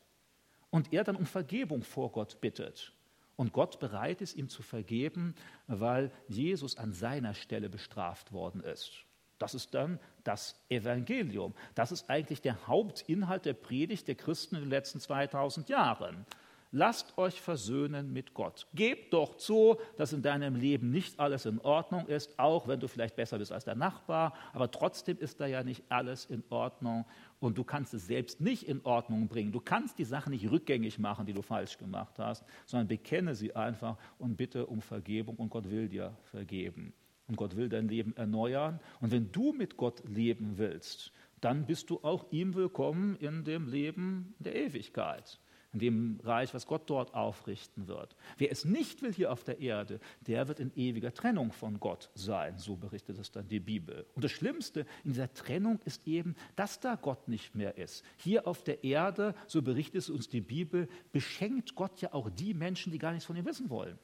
[0.69, 2.93] und er dann um Vergebung vor Gott bittet.
[3.41, 5.33] Und Gott bereit ist, ihm zu vergeben,
[5.65, 8.91] weil Jesus an seiner Stelle bestraft worden ist.
[9.39, 11.55] Das ist dann das Evangelium.
[11.73, 16.27] Das ist eigentlich der Hauptinhalt der Predigt der Christen in den letzten 2000 Jahren.
[16.73, 18.65] Lasst euch versöhnen mit Gott.
[18.73, 22.87] Gebt doch zu, dass in deinem Leben nicht alles in Ordnung ist, auch wenn du
[22.87, 27.03] vielleicht besser bist als der Nachbar, aber trotzdem ist da ja nicht alles in Ordnung
[27.41, 29.51] und du kannst es selbst nicht in Ordnung bringen.
[29.51, 33.53] Du kannst die Sachen nicht rückgängig machen, die du falsch gemacht hast, sondern bekenne sie
[33.53, 36.93] einfach und bitte um Vergebung und Gott will dir vergeben.
[37.27, 38.79] Und Gott will dein Leben erneuern.
[39.01, 41.11] Und wenn du mit Gott leben willst,
[41.41, 45.39] dann bist du auch ihm willkommen in dem Leben der Ewigkeit
[45.73, 48.15] in dem Reich, was Gott dort aufrichten wird.
[48.37, 52.09] Wer es nicht will hier auf der Erde, der wird in ewiger Trennung von Gott
[52.13, 54.05] sein, so berichtet es dann die Bibel.
[54.15, 58.03] Und das Schlimmste in dieser Trennung ist eben, dass da Gott nicht mehr ist.
[58.17, 62.53] Hier auf der Erde, so berichtet es uns die Bibel, beschenkt Gott ja auch die
[62.53, 63.97] Menschen, die gar nichts von ihm wissen wollen.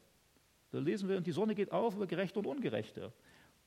[0.71, 3.13] Da lesen wir, und die Sonne geht auf über Gerechte und Ungerechte.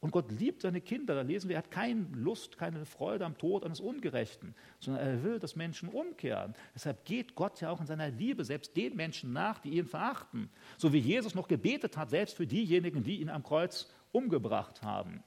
[0.01, 1.14] Und Gott liebt seine Kinder.
[1.14, 5.22] Da lesen wir, er hat keine Lust, keine Freude am Tod eines Ungerechten, sondern er
[5.22, 6.55] will, dass Menschen umkehren.
[6.74, 10.48] Deshalb geht Gott ja auch in seiner Liebe selbst den Menschen nach, die ihn verachten.
[10.78, 15.22] So wie Jesus noch gebetet hat, selbst für diejenigen, die ihn am Kreuz umgebracht haben.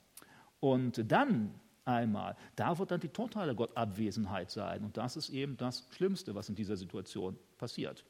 [0.59, 1.53] Und dann
[1.85, 4.83] einmal, da wird dann die totale Gottabwesenheit sein.
[4.83, 8.03] Und das ist eben das Schlimmste, was in dieser Situation passiert.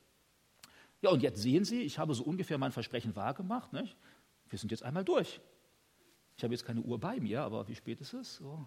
[1.02, 3.74] Ja, und jetzt sehen Sie, ich habe so ungefähr mein Versprechen wahrgemacht.
[3.74, 3.98] Nicht?
[4.50, 5.42] Wir sind jetzt einmal durch.
[6.38, 8.42] Ich habe jetzt keine Uhr bei mir, aber wie spät ist es?
[8.42, 8.66] Oh,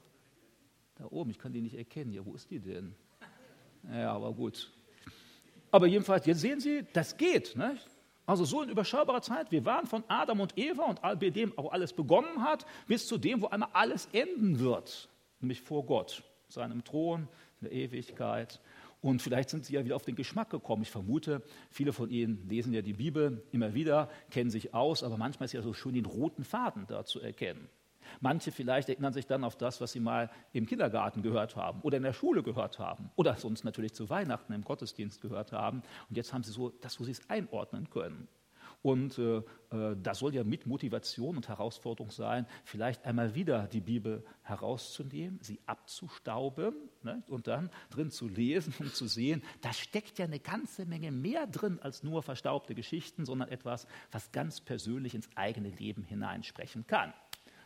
[0.97, 2.13] da oben, ich kann die nicht erkennen.
[2.13, 2.95] Ja, wo ist die denn?
[3.91, 4.73] Ja, aber gut.
[5.71, 7.57] Aber jedenfalls, jetzt sehen Sie, das geht.
[7.57, 7.87] Nicht?
[8.25, 9.53] Also so in überschaubarer Zeit.
[9.53, 13.19] Wir waren von Adam und Eva und bei dem auch alles begonnen hat, bis zu
[13.19, 15.09] dem, wo einmal alles enden wird,
[15.41, 17.29] nämlich vor Gott, seinem Thron,
[17.61, 18.61] in der Ewigkeit.
[19.01, 20.83] Und vielleicht sind Sie ja wieder auf den Geschmack gekommen.
[20.83, 25.17] Ich vermute, viele von Ihnen lesen ja die Bibel immer wieder, kennen sich aus, aber
[25.17, 27.69] manchmal ist ja so schön den roten Faden da zu erkennen.
[28.21, 31.97] Manche vielleicht erinnern sich dann auf das, was sie mal im Kindergarten gehört haben oder
[31.97, 35.83] in der Schule gehört haben oder sonst natürlich zu Weihnachten im Gottesdienst gehört haben.
[36.09, 38.29] Und jetzt haben sie so das, wo sie es einordnen können.
[38.87, 39.39] Und äh,
[39.73, 45.41] äh, das soll ja mit Motivation und Herausforderung sein, vielleicht einmal wieder die Bibel herauszunehmen,
[45.43, 46.73] sie abzustauben
[47.03, 51.11] ne, und dann drin zu lesen und zu sehen, da steckt ja eine ganze Menge
[51.11, 56.87] mehr drin als nur verstaubte Geschichten, sondern etwas, was ganz persönlich ins eigene Leben hineinsprechen
[56.87, 57.13] kann.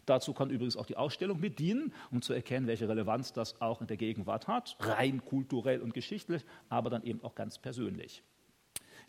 [0.06, 3.82] Dazu kann übrigens auch die Ausstellung mit dienen, um zu erkennen, welche Relevanz das auch
[3.82, 8.22] in der Gegenwart hat, rein kulturell und geschichtlich, aber dann eben auch ganz persönlich.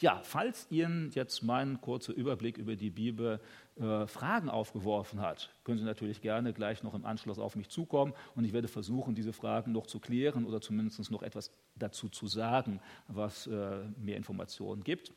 [0.01, 3.39] Ja, falls Ihnen jetzt mein kurzer Überblick über die Bibel
[3.79, 8.13] äh, Fragen aufgeworfen hat, können Sie natürlich gerne gleich noch im Anschluss auf mich zukommen
[8.35, 12.25] und ich werde versuchen, diese Fragen noch zu klären oder zumindest noch etwas dazu zu
[12.25, 15.13] sagen, was äh, mehr Informationen gibt.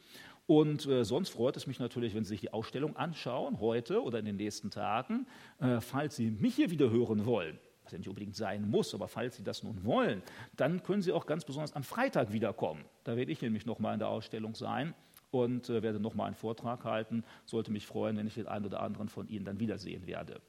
[0.46, 4.18] Und äh, sonst freut es mich natürlich, wenn Sie sich die Ausstellung anschauen, heute oder
[4.18, 5.26] in den nächsten Tagen.
[5.60, 9.08] Äh, falls Sie mich hier wieder hören wollen, was ja nicht unbedingt sein muss, aber
[9.08, 10.22] falls Sie das nun wollen,
[10.56, 12.84] dann können Sie auch ganz besonders am Freitag wiederkommen.
[13.04, 14.94] Da werde ich nämlich nochmal in der Ausstellung sein
[15.30, 17.24] und äh, werde nochmal einen Vortrag halten.
[17.44, 20.40] Sollte mich freuen, wenn ich den einen oder anderen von Ihnen dann wiedersehen werde.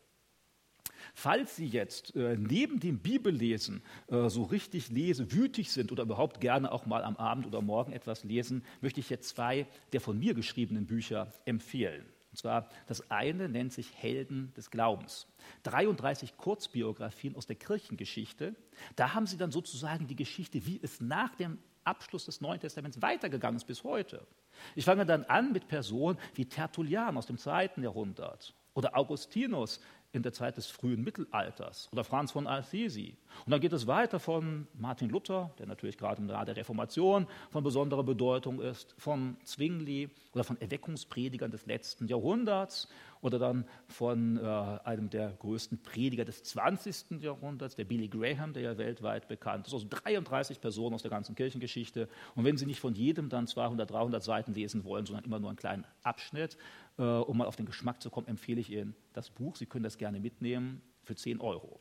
[1.13, 6.71] Falls Sie jetzt äh, neben dem Bibellesen äh, so richtig lesewütig sind oder überhaupt gerne
[6.71, 10.33] auch mal am Abend oder morgen etwas lesen, möchte ich jetzt zwei der von mir
[10.33, 12.05] geschriebenen Bücher empfehlen.
[12.35, 15.25] Und zwar das eine nennt sich Helden des Glaubens.
[15.63, 18.55] 33 Kurzbiografien aus der Kirchengeschichte.
[18.97, 23.01] Da haben sie dann sozusagen die Geschichte, wie es nach dem Abschluss des Neuen Testaments
[23.01, 24.27] weitergegangen ist bis heute.
[24.75, 29.79] Ich fange dann an mit Personen wie Tertullian aus dem zweiten Jahrhundert oder Augustinus
[30.15, 33.15] in der Zeit des frühen Mittelalters oder Franz von Assisi.
[33.45, 37.27] Und dann geht es weiter von Martin Luther, der natürlich gerade im Jahr der Reformation
[37.51, 42.87] von besonderer Bedeutung ist, von Zwingli oder von Erweckungspredigern des letzten Jahrhunderts
[43.25, 47.23] oder dann von äh, einem der größten Prediger des 20.
[47.23, 49.73] Jahrhunderts, der Billy Graham, der ja weltweit bekannt ist.
[49.73, 52.07] Also 33 Personen aus der ganzen Kirchengeschichte.
[52.35, 55.49] Und wenn Sie nicht von jedem dann 200, 300 Seiten lesen wollen, sondern immer nur
[55.49, 56.55] einen kleinen Abschnitt,
[56.99, 59.55] äh, um mal auf den Geschmack zu kommen, empfehle ich Ihnen das Buch.
[59.55, 61.79] Sie können das gerne mitnehmen für 10 Euro.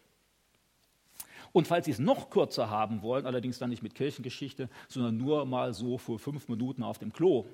[1.53, 5.45] Und falls Sie es noch kürzer haben wollen, allerdings dann nicht mit Kirchengeschichte, sondern nur
[5.45, 7.45] mal so für fünf Minuten auf dem Klo,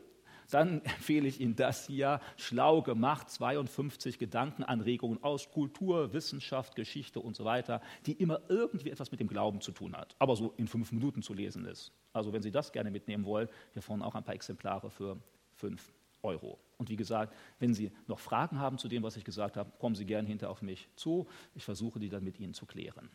[0.50, 2.20] dann empfehle ich Ihnen das hier.
[2.36, 9.10] Schlau gemacht, 52 Gedankenanregungen aus Kultur, Wissenschaft, Geschichte und so weiter, die immer irgendwie etwas
[9.10, 11.92] mit dem Glauben zu tun hat, aber so in fünf Minuten zu lesen ist.
[12.12, 15.16] Also wenn Sie das gerne mitnehmen wollen, hier vorne auch ein paar Exemplare für
[15.54, 15.92] fünf
[16.22, 16.58] Euro.
[16.78, 19.94] Und wie gesagt, wenn Sie noch Fragen haben zu dem, was ich gesagt habe, kommen
[19.94, 21.26] Sie gerne hinter auf mich zu.
[21.54, 23.10] Ich versuche, die dann mit Ihnen zu klären.